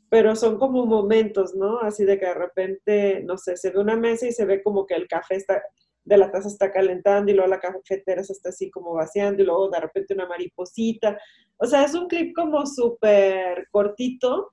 [0.08, 1.80] pero son como momentos, ¿no?
[1.80, 4.86] Así de que de repente, no sé, se ve una mesa y se ve como
[4.86, 5.62] que el café está,
[6.04, 9.46] de la taza está calentando y luego la cafetera se está así como vaciando y
[9.46, 11.18] luego de repente una mariposita.
[11.56, 14.52] O sea, es un clip como súper cortito,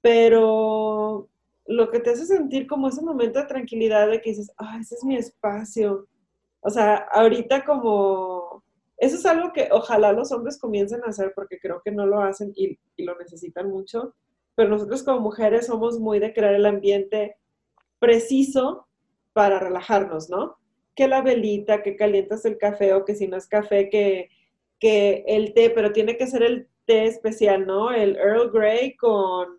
[0.00, 1.28] pero
[1.66, 4.94] lo que te hace sentir como ese momento de tranquilidad de que dices, ah, ese
[4.94, 6.06] es mi espacio.
[6.60, 8.33] O sea, ahorita como...
[8.96, 12.20] Eso es algo que ojalá los hombres comiencen a hacer porque creo que no lo
[12.20, 14.14] hacen y, y lo necesitan mucho
[14.54, 17.36] pero nosotros como mujeres somos muy de crear el ambiente
[17.98, 18.86] preciso
[19.32, 20.56] para relajarnos, ¿no?
[20.94, 24.30] Que la velita, que calientas el café o que si no es café, que,
[24.78, 27.90] que el té, pero tiene que ser el té especial, ¿no?
[27.90, 29.58] El Earl Grey con,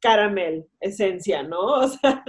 [0.00, 1.60] caramel, esencia, ¿no?
[1.80, 2.24] O sea,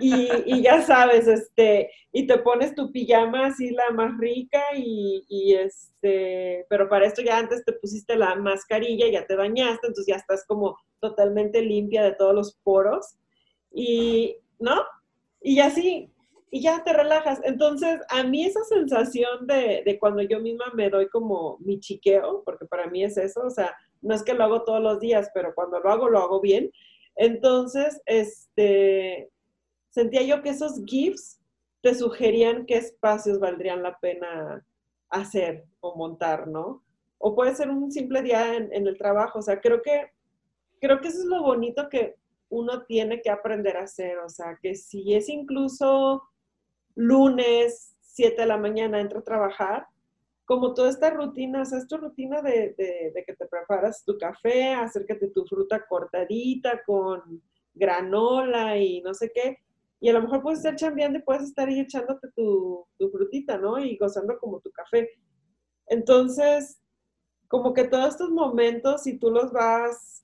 [0.00, 5.54] y, ya sabes, este, y te pones tu pijama así la más rica y, y,
[5.54, 10.16] este, pero para esto ya antes te pusiste la mascarilla, ya te bañaste, entonces ya
[10.16, 13.16] estás como totalmente limpia de todos los poros
[13.70, 14.82] y, ¿no?
[15.40, 16.10] Y así,
[16.50, 17.40] y ya te relajas.
[17.44, 22.42] Entonces, a mí esa sensación de, de cuando yo misma me doy como mi chiqueo,
[22.44, 25.30] porque para mí es eso, o sea, no es que lo hago todos los días,
[25.32, 26.70] pero cuando lo hago, lo hago bien.
[27.16, 29.30] Entonces, este,
[29.90, 31.40] sentía yo que esos GIFs
[31.82, 34.64] te sugerían qué espacios valdrían la pena
[35.10, 36.82] hacer o montar, ¿no?
[37.18, 40.10] O puede ser un simple día en, el trabajo, o sea, creo que,
[40.80, 42.16] creo que eso es lo bonito que
[42.48, 46.22] uno tiene que aprender a hacer, o sea, que si es incluso
[46.94, 49.86] lunes, 7 de la mañana, entro a trabajar,
[50.52, 54.74] como toda esta rutina, o sea, es tu rutina de, que te preparas tu café,
[54.74, 57.42] acércate tu fruta cortadita con
[57.72, 59.56] granola y no sé qué,
[59.98, 63.56] y a lo mejor puedes estar chambeando y puedes estar ahí echándote tu, tu frutita,
[63.56, 63.78] ¿no?
[63.78, 65.08] Y gozando como tu café.
[65.86, 66.82] Entonces,
[67.48, 70.22] como que todos estos momentos, si tú los vas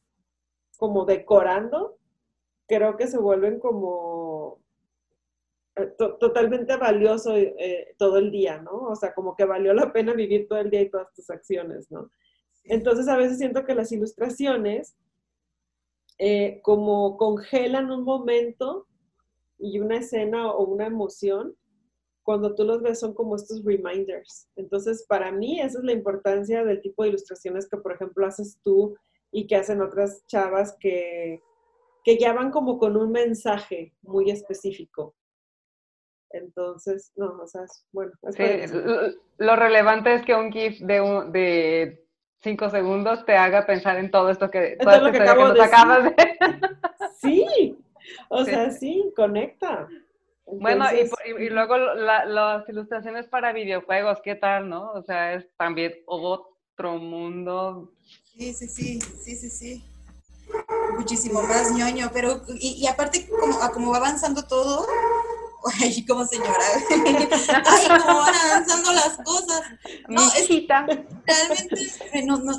[0.77, 1.97] como decorando,
[2.67, 4.28] creo que se vuelven como
[5.79, 8.73] eh, totalmente valioso eh, todo el día, ¿no?
[8.73, 11.91] O sea, como que valió la pena vivir todo el día y todas tus acciones,
[11.91, 12.11] ¿no?
[12.65, 14.97] Entonces a veces siento que las ilustraciones
[16.19, 18.89] eh, como congelan un momento
[19.57, 21.57] y una escena o una emoción,
[22.25, 24.49] cuando tú los ves son como estos reminders.
[24.57, 28.59] Entonces, para mí esa es la importancia del tipo de ilustraciones que, por ejemplo, haces
[28.63, 28.97] tú
[29.31, 31.41] y que hacen otras chavas que,
[32.05, 35.15] que ya van como con un mensaje muy específico.
[36.31, 37.63] Entonces, no, o sea,
[37.93, 38.13] bueno.
[39.39, 42.05] lo relevante es que un GIF de, un, de
[42.43, 46.15] cinco segundos te haga pensar en todo esto que, toda lo que, acabas de...
[47.21, 47.77] Sí,
[48.29, 49.89] o sea, sí, conecta.
[50.47, 54.93] bueno, y, y, luego las ilustraciones para videojuegos, ¿qué tal, no?
[54.93, 57.93] O sea, es también otro mundo.
[58.37, 59.85] Sí, sí, sí, sí, sí, sí.
[60.97, 64.87] Muchísimo más ñoño, pero, y, y aparte, como, como va avanzando todo,
[65.81, 66.53] ay, como señora,
[66.91, 69.63] ay, como van avanzando las cosas.
[70.09, 72.59] No, es, realmente, eh, no, no,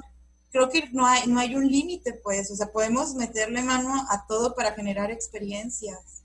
[0.52, 4.26] creo que no hay, no hay un límite, pues, o sea, podemos meterle mano a
[4.28, 6.24] todo para generar experiencias.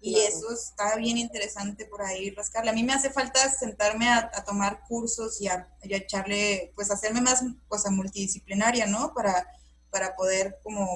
[0.00, 2.70] Y eso está bien interesante por ahí, rascarle.
[2.70, 7.42] A mí me hace falta sentarme a, tomar cursos y a, echarle, pues, hacerme más,
[7.68, 9.14] cosa multidisciplinaria, ¿no?
[9.14, 9.48] Para,
[9.90, 10.86] para poder como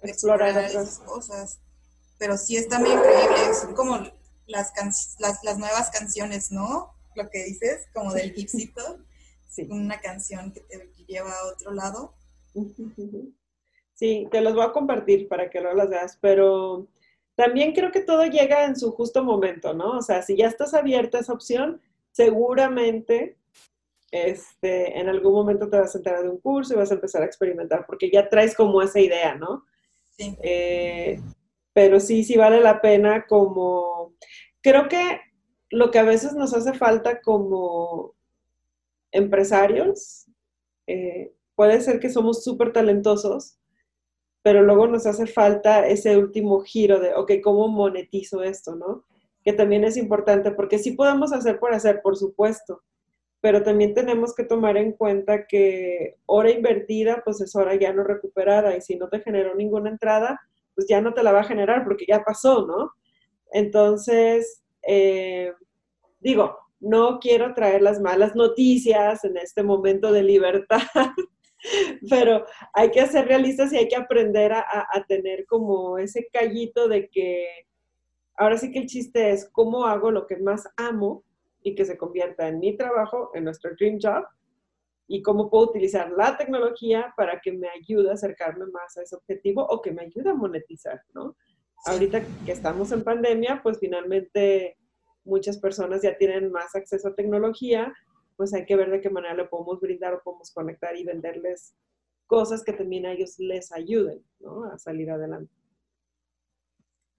[0.00, 1.58] explorar, esas cosas.
[2.16, 3.98] Pero sí está muy increíble, son como
[4.46, 4.72] las,
[5.18, 6.94] las, las nuevas canciones, ¿no?
[7.14, 8.98] Lo que dices, como del gipsito.
[9.48, 9.66] Sí.
[9.70, 12.12] Una canción que te lleva a otro lado.
[13.94, 16.88] Sí, te los voy a compartir para que no las veas, pero
[17.36, 19.96] también creo que todo llega en su justo momento, ¿no?
[19.96, 21.80] O sea, si ya estás abierta a esa opción,
[22.12, 23.38] seguramente
[24.10, 27.22] este, en algún momento te vas a enterar de un curso y vas a empezar
[27.22, 29.64] a experimentar, porque ya traes como esa idea, ¿no?
[30.16, 30.36] Sí.
[30.42, 31.20] Eh,
[31.76, 34.14] pero sí, sí vale la pena como...
[34.62, 35.20] Creo que
[35.68, 38.14] lo que a veces nos hace falta como
[39.12, 40.24] empresarios,
[40.86, 43.58] eh, puede ser que somos súper talentosos,
[44.40, 49.04] pero luego nos hace falta ese último giro de, ok, ¿cómo monetizo esto, no?
[49.44, 52.84] Que también es importante, porque sí podemos hacer por hacer, por supuesto,
[53.42, 58.02] pero también tenemos que tomar en cuenta que hora invertida, pues es hora ya no
[58.02, 60.40] recuperada, y si no te generó ninguna entrada,
[60.76, 62.92] pues ya no te la va a generar porque ya pasó, ¿no?
[63.50, 65.52] Entonces, eh,
[66.20, 70.82] digo, no quiero traer las malas noticias en este momento de libertad,
[72.10, 76.86] pero hay que ser realistas y hay que aprender a, a, tener como ese callito
[76.88, 77.46] de que
[78.36, 81.24] ahora sí que el chiste es cómo hago lo que más amo
[81.62, 84.24] y que se convierta en mi trabajo, en nuestro dream job,
[85.08, 89.14] y cómo puedo utilizar la tecnología para que me ayude a acercarme más a ese
[89.14, 91.36] objetivo o que me ayude a monetizar, ¿no?
[91.84, 94.76] Ahorita que estamos en pandemia, pues finalmente
[95.24, 97.94] muchas personas ya tienen más acceso a tecnología,
[98.36, 101.74] pues hay que ver de qué manera le podemos brindar o podemos conectar y venderles
[102.26, 104.64] cosas que también a ellos les ayuden, ¿no?
[104.64, 105.52] A salir adelante.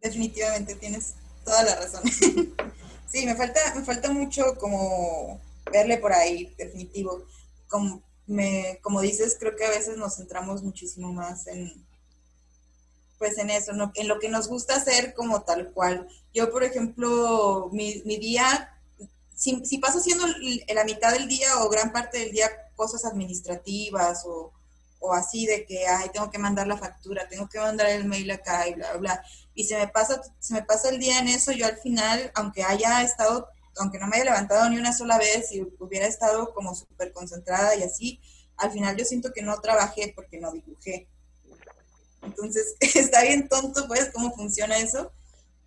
[0.02, 1.16] Definitivamente, tienes
[1.46, 2.04] toda la razón.
[3.08, 5.40] sí, me falta, me falta mucho como
[5.72, 7.24] verle por ahí, definitivo
[7.68, 11.86] como, me, como dices, creo que a veces nos centramos muchísimo más en,
[13.18, 16.07] pues en eso, en lo que nos gusta hacer como tal cual.
[16.34, 18.78] Yo, por ejemplo, mi, mi día,
[19.34, 20.26] si, paso haciendo
[20.74, 24.51] la mitad del día o gran parte del día cosas administrativas o,
[24.99, 28.30] o así de que, ay, tengo que mandar la factura, tengo que mandar el mail
[28.32, 29.26] acá y bla, bla, bla.
[29.55, 32.63] Y se me pasa, se me pasa el día en eso, yo al final, aunque
[32.63, 33.47] haya estado,
[33.80, 37.75] aunque no me haya levantado ni una sola vez y hubiera estado como súper concentrada
[37.75, 38.19] y así,
[38.57, 41.07] al final yo siento que no trabajé porque no dibujé.
[42.23, 45.11] Entonces, está bien tonto, pues, cómo funciona eso.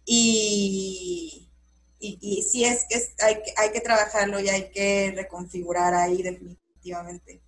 [0.04, 1.48] Y,
[2.00, 7.40] y, sí es que hay, hay que trabajarlo y hay que reconfigurar ahí definitivamente.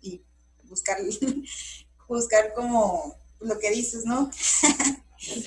[0.00, 0.22] Y
[0.64, 0.98] buscar,
[2.08, 4.30] buscar como lo que dices, ¿no?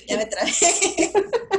[0.07, 1.11] ya me traje.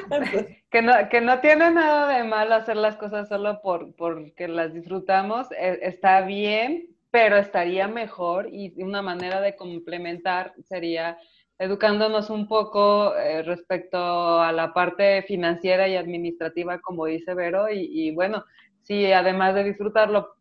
[0.70, 4.72] que, no, que no tiene nada de malo hacer las cosas solo por porque las
[4.72, 11.18] disfrutamos, e, está bien, pero estaría mejor y una manera de complementar sería
[11.58, 18.14] educándonos un poco eh, respecto a la parte financiera y administrativa, como dice Vero, y,
[18.14, 18.44] bueno,
[18.82, 20.34] si además de disfrutarlo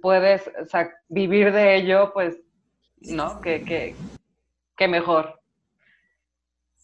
[0.00, 0.48] puedes
[1.08, 2.40] vivir de ello, pues,
[3.00, 3.40] ¿no?
[3.40, 3.96] Que,
[4.88, 5.40] mejor.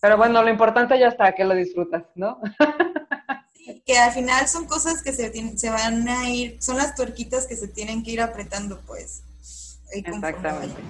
[0.01, 2.41] Pero bueno, lo importante ya está, que lo disfrutas, ¿no?
[3.85, 7.57] que al final son cosas que se, se van a ir, son las tuerquitas que
[7.57, 9.25] se tienen que ir apretando, pues.
[9.93, 10.81] Exactamente.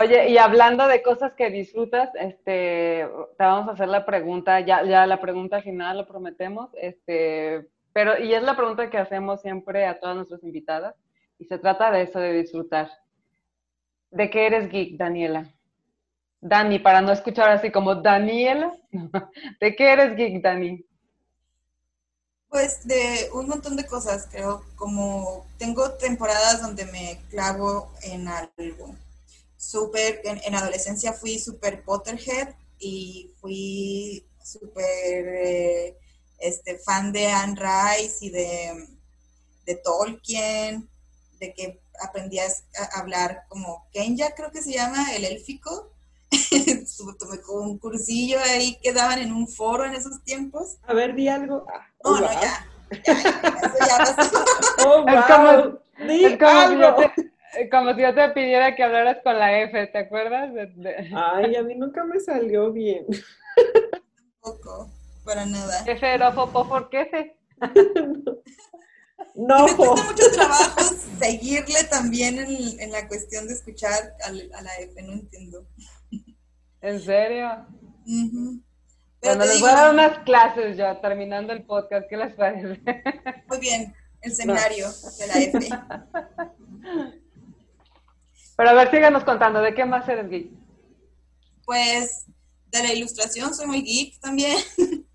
[0.00, 3.06] Oye, y hablando de cosas que disfrutas, este,
[3.36, 8.16] te vamos a hacer la pregunta, ya, ya la pregunta final, lo prometemos, este, pero,
[8.18, 10.94] y es la pregunta que hacemos siempre a todas nuestras invitadas,
[11.38, 12.88] y se trata de eso, de disfrutar.
[14.10, 15.52] ¿De qué eres geek, Daniela?
[16.40, 18.72] Dani, para no escuchar así como Daniela,
[19.60, 20.84] ¿de qué eres geek, Dani?
[22.48, 28.96] Pues de un montón de cosas, creo, como tengo temporadas donde me clavo en algo
[29.58, 35.98] súper, en, adolescencia fui súper Potterhead y fui súper eh,
[36.38, 38.86] este, fan de Anne Rice y de,
[39.66, 40.88] de Tolkien,
[41.40, 42.46] de que aprendí a,
[42.94, 45.92] hablar como Kenya, creo que se llama, el élfico.
[47.18, 50.78] Tomé un cursillo ahí que daban en un foro en esos tiempos.
[50.86, 51.64] A ver, di algo.
[51.72, 52.66] Ah, no, no, ya.
[53.06, 54.44] ya, eso ya pasó.
[54.86, 55.80] Oh, wow.
[56.06, 57.02] Di algo.
[57.54, 60.50] Eh, como si yo te pidiera que hablaras con la F, ¿te acuerdas?
[61.14, 63.06] Ay, a mí nunca me salió bien.
[64.42, 64.90] Tampoco,
[65.24, 65.82] para nada.
[65.86, 66.18] F,
[66.52, 67.36] ¿por qué F?
[69.34, 69.66] No.
[69.66, 70.80] Me cuesta mucho trabajo
[71.18, 75.66] seguirle también en, la cuestión de escuchar a, la F, no entiendo.
[76.80, 77.66] ¿En serio?
[79.22, 82.80] Bueno, les voy a dar unas clases ya, terminando el podcast, ¿qué les parece?
[83.48, 84.86] Muy bien, el seminario
[85.18, 85.58] de la F.
[88.56, 90.50] Pero a ver, síganos contando, ¿de qué más eres geek?
[91.64, 92.26] Pues
[92.66, 94.56] de la ilustración soy muy geek también.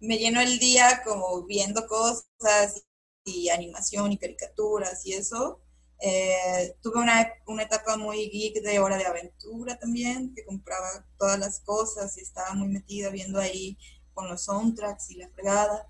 [0.00, 2.86] Me lleno el día como viendo cosas
[3.24, 5.60] y animación y caricaturas y eso.
[6.02, 11.38] Eh, tuve una, una, etapa muy geek de hora de aventura también, que compraba todas
[11.38, 13.76] las cosas y estaba muy metida viendo ahí
[14.14, 15.86] con los soundtracks y la fregada.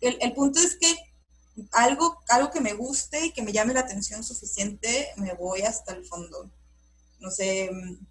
[0.00, 0.94] El, el punto es que
[1.72, 5.92] algo, algo que me guste y que me llame la atención suficiente, me voy hasta
[5.92, 6.50] el fondo.
[7.20, 8.06] No sé, mm,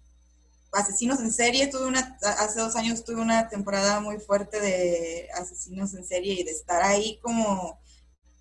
[0.72, 5.94] asesinos en serie, tuve una, hace dos años tuve una temporada muy fuerte de asesinos
[5.94, 7.80] en serie y de estar ahí como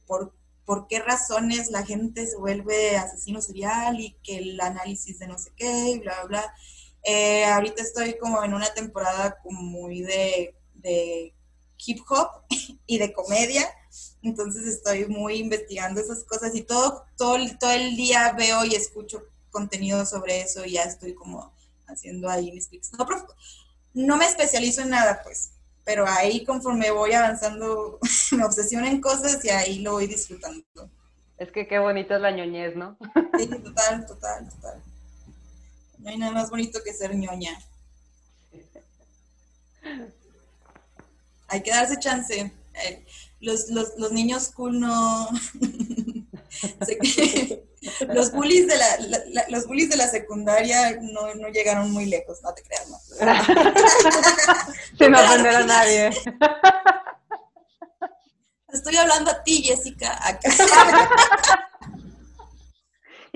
[0.08, 0.34] por,
[0.66, 5.38] por qué razones la gente se vuelve asesino serial y que el análisis de no
[5.38, 6.54] sé qué y bla, bla,
[7.04, 11.34] eh, ahorita estoy como en una temporada como muy de, de
[11.86, 12.30] hip hop
[12.88, 13.70] y de comedia
[14.22, 19.24] entonces estoy muy investigando esas cosas y todo, todo, todo el día veo y escucho
[19.52, 21.54] contenido sobre eso y ya estoy como
[21.88, 22.92] haciendo ahí mis clics.
[22.94, 23.06] No,
[23.94, 25.52] no me especializo en nada, pues,
[25.86, 28.00] pero ahí conforme voy avanzando
[28.32, 30.66] me obsesiono en cosas y ahí lo voy disfrutando.
[31.38, 32.98] Es que qué bonito es la ñoñez, ¿no?
[33.38, 34.82] Sí, total, total, total.
[36.00, 37.58] No hay nada más bonito que ser ñoña.
[41.48, 42.52] Hay que darse chance.
[42.74, 43.06] Eh,
[43.40, 45.30] los, los, los niños cool no...
[48.14, 52.54] los bullies de la, los bullies de la secundaria no, no, llegaron muy lejos, no
[52.54, 52.98] te creas, no.
[54.98, 56.10] Sin ofender a nadie.
[58.70, 60.50] Estoy hablando a ti, Jessica, acá.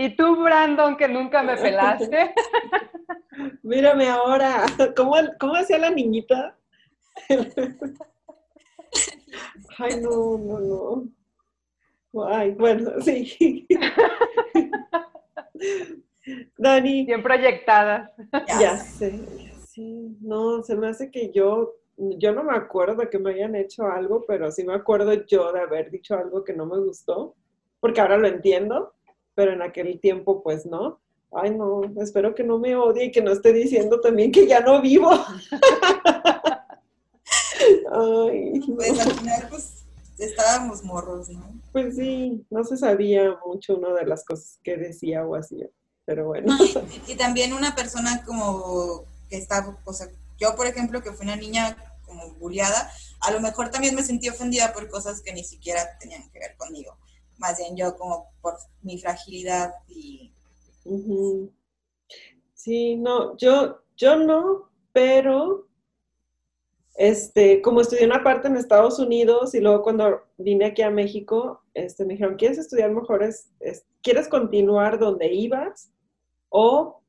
[0.01, 2.34] Y tú, Brandon, que nunca me pelaste.
[3.63, 4.63] Mírame ahora.
[4.95, 6.57] ¿Cómo, cómo hacía la niñita?
[9.77, 11.03] Ay, no, no, no.
[12.27, 13.68] Ay, bueno, sí.
[16.57, 17.06] Dani.
[17.06, 18.11] Bien proyectadas.
[18.60, 19.26] Ya sé,
[19.65, 20.18] sí.
[20.22, 23.86] No, se me hace que yo, yo no me acuerdo de que me hayan hecho
[23.86, 27.36] algo, pero sí me acuerdo yo de haber dicho algo que no me gustó,
[27.80, 28.94] porque ahora lo entiendo,
[29.36, 30.99] pero en aquel tiempo pues no.
[31.31, 34.61] Ay, no, espero que no me odie y que no esté diciendo también que ya
[34.61, 35.11] no vivo.
[37.91, 39.86] Ay, Pues al final, pues
[40.19, 41.53] estábamos morros, ¿no?
[41.71, 45.67] Pues sí, no se sabía mucho una de las cosas que decía o hacía,
[46.05, 46.55] pero bueno.
[47.07, 51.35] y, también una persona como que está, o sea, yo por ejemplo, que fui una
[51.35, 52.91] niña como bulliada,
[53.21, 56.55] a lo mejor también me sentí ofendida por cosas que ni siquiera tenían que ver
[56.57, 56.97] conmigo.
[57.37, 60.33] Más bien yo como por mi fragilidad y...
[62.53, 65.68] Sí, no, yo, yo no, pero
[66.99, 71.63] este, como estudié una parte en Estados Unidos y luego cuando vine aquí a México,
[71.73, 73.49] este, me dijeron, ¿quieres estudiar mejores?
[74.01, 75.93] ¿Quieres continuar donde ibas
[76.49, 77.01] o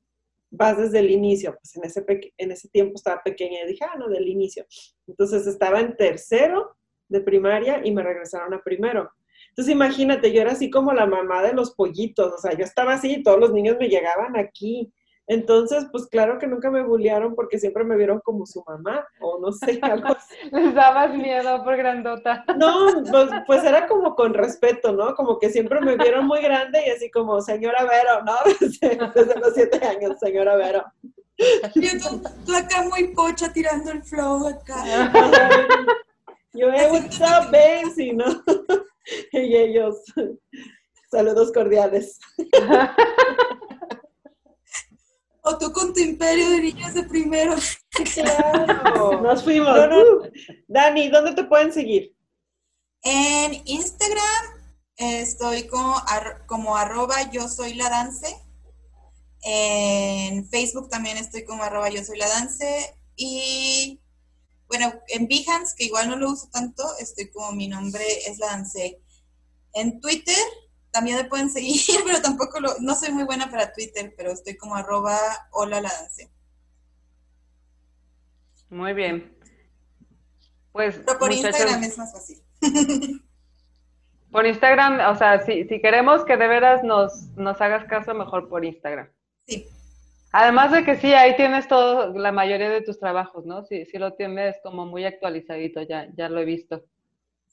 [0.49, 1.59] vas desde el inicio?
[1.61, 2.07] Pues en ese,
[2.39, 4.65] en ese tiempo estaba pequeña y dije, ah, no, del inicio.
[5.09, 6.77] Entonces estaba en tercero
[7.09, 9.11] de primaria y me regresaron a primero.
[9.49, 12.93] Entonces imagínate, yo era así como la mamá de los pollitos, o sea, yo estaba
[12.93, 14.93] así y todos los niños me llegaban aquí.
[15.31, 19.39] Entonces, pues claro que nunca me bullearon porque siempre me vieron como su mamá, o
[19.39, 20.17] no sé, algo
[20.51, 22.45] Les dabas miedo por grandota.
[22.57, 25.15] No, pues, pues, era como con respeto, ¿no?
[25.15, 28.35] Como que siempre me vieron muy grande y así como, señora Vero, ¿no?
[29.15, 30.85] Desde, los siete años, señora Vero.
[31.77, 31.91] Yo,
[32.45, 34.83] tú, acá muy pocha tirando el flow acá.
[36.55, 38.25] Yo, he what's up, Benzi, ¿no?
[39.31, 40.03] Y ellos,
[41.09, 42.19] saludos cordiales.
[45.43, 47.55] O tú con tu imperio de niños de primero.
[48.15, 49.21] Claro.
[49.23, 49.77] Nos fuimos.
[50.69, 52.17] Dani, ¿dónde te pueden seguir?
[53.03, 54.61] En Instagram
[54.97, 55.97] estoy como,
[56.47, 58.27] como arroba yo soy la dance.
[59.43, 62.95] En Facebook también estoy como arroba yo soy la dance.
[63.17, 64.01] Y
[64.69, 68.47] bueno, en Behance, que igual no lo uso tanto, estoy como mi nombre es la
[68.47, 69.03] dance.
[69.73, 70.37] En Twitter
[70.91, 74.57] también me pueden seguir, pero tampoco lo, no soy muy buena para Twitter, pero estoy
[74.57, 75.19] como arroba
[75.53, 76.31] hola la dance.
[78.69, 79.37] Muy bien.
[80.73, 82.43] Pues, pero por Instagram es más fácil.
[84.31, 88.49] Por Instagram, o sea, si, si queremos que de veras nos, nos hagas caso, mejor
[88.49, 89.09] por Instagram.
[89.45, 89.67] Sí.
[90.31, 93.65] Además de que sí, ahí tienes todo, la mayoría de tus trabajos, ¿no?
[93.65, 96.85] Sí, sí lo tienes como muy actualizadito, ya, ya lo he visto.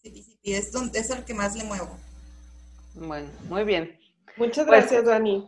[0.03, 1.97] Sí, sí, sí, es, es el que más le muevo.
[2.99, 3.97] Bueno, muy bien.
[4.37, 5.47] Muchas pues, gracias, Dani.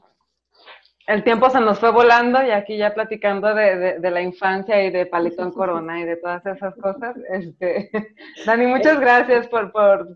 [1.08, 5.08] El tiempo se nos fue volando y aquí ya platicando de, la infancia y de
[5.08, 7.16] Palitón Corona y de todas esas cosas.
[7.32, 7.90] Este,
[8.46, 9.72] Dani, muchas gracias por,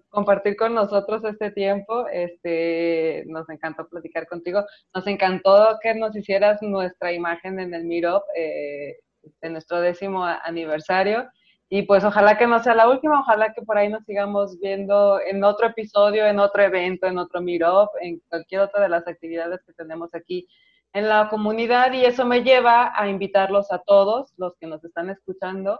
[0.10, 2.08] compartir con nosotros este tiempo.
[2.10, 4.64] Este, nos encantó platicar contigo.
[4.94, 8.98] Nos encantó que nos hicieras nuestra imagen en el Meetup eh,
[9.42, 11.28] de nuestro décimo aniversario.
[11.76, 15.20] Y pues ojalá que no sea la última, ojalá que por ahí nos sigamos viendo
[15.20, 19.60] en otro episodio, en otro evento, en otro meetup, en cualquier otra de las actividades
[19.66, 20.48] que tenemos aquí
[20.94, 21.92] en la comunidad.
[21.94, 25.80] Y eso me lleva a invitarlos a todos los que nos están escuchando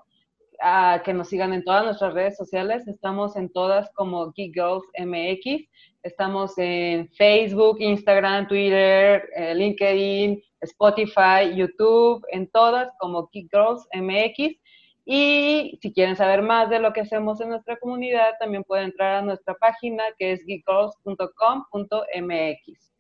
[0.60, 2.88] a que nos sigan en todas nuestras redes sociales.
[2.88, 5.70] Estamos en todas como Geek Girls MX.
[6.02, 14.63] Estamos en Facebook, Instagram, Twitter, eh, LinkedIn, Spotify, YouTube, en todas como Geek Girls MX.
[15.06, 19.16] Y si quieren saber más de lo que hacemos en nuestra comunidad, también pueden entrar
[19.16, 22.94] a nuestra página que es geekgirls.com.mx.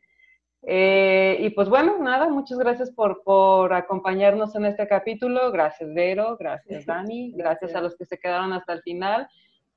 [0.65, 5.51] Eh, y pues bueno, nada, muchas gracias por, por, acompañarnos en este capítulo.
[5.51, 9.27] Gracias, Vero, gracias, Dani, gracias a los que se quedaron hasta el final.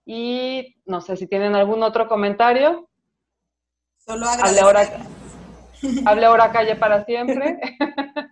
[0.05, 2.89] Y no sé si tienen algún otro comentario.
[3.97, 4.47] Solo agradecer.
[4.47, 4.83] Hable ahora,
[6.07, 7.59] hable ahora calle para siempre.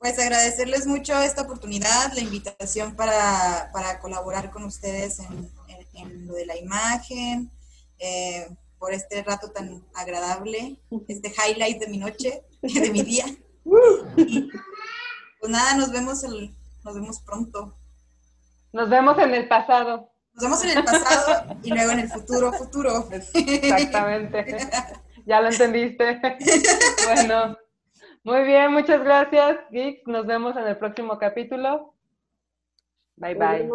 [0.00, 3.70] Pues agradecerles mucho esta oportunidad, la invitación para,
[4.00, 7.50] colaborar con ustedes en, lo de la imagen,
[7.98, 8.48] eh,
[8.78, 13.26] por este rato tan agradable, este highlight de mi noche, de mi día.
[13.64, 17.76] pues nada, nos vemos, el, nos vemos pronto.
[18.72, 20.10] Nos vemos en el pasado.
[20.32, 23.06] Nos vemos en el pasado y luego en el futuro, futuro.
[23.12, 24.70] Exactamente.
[25.26, 26.22] Ya lo entendiste.
[27.04, 27.58] Bueno.
[28.22, 30.06] Muy bien, muchas gracias, Geeks.
[30.06, 31.94] Nos vemos en el próximo capítulo.
[33.16, 33.68] Bye bye.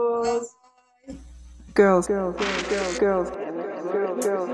[1.75, 2.37] Girls, girls, girls,
[2.69, 3.45] girls, girls, girls,
[4.25, 4.49] Girls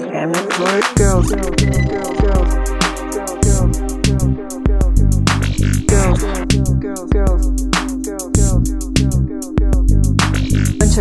[0.00, 0.54] MX.
[0.96, 1.30] Girls,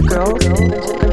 [0.09, 1.12] girls,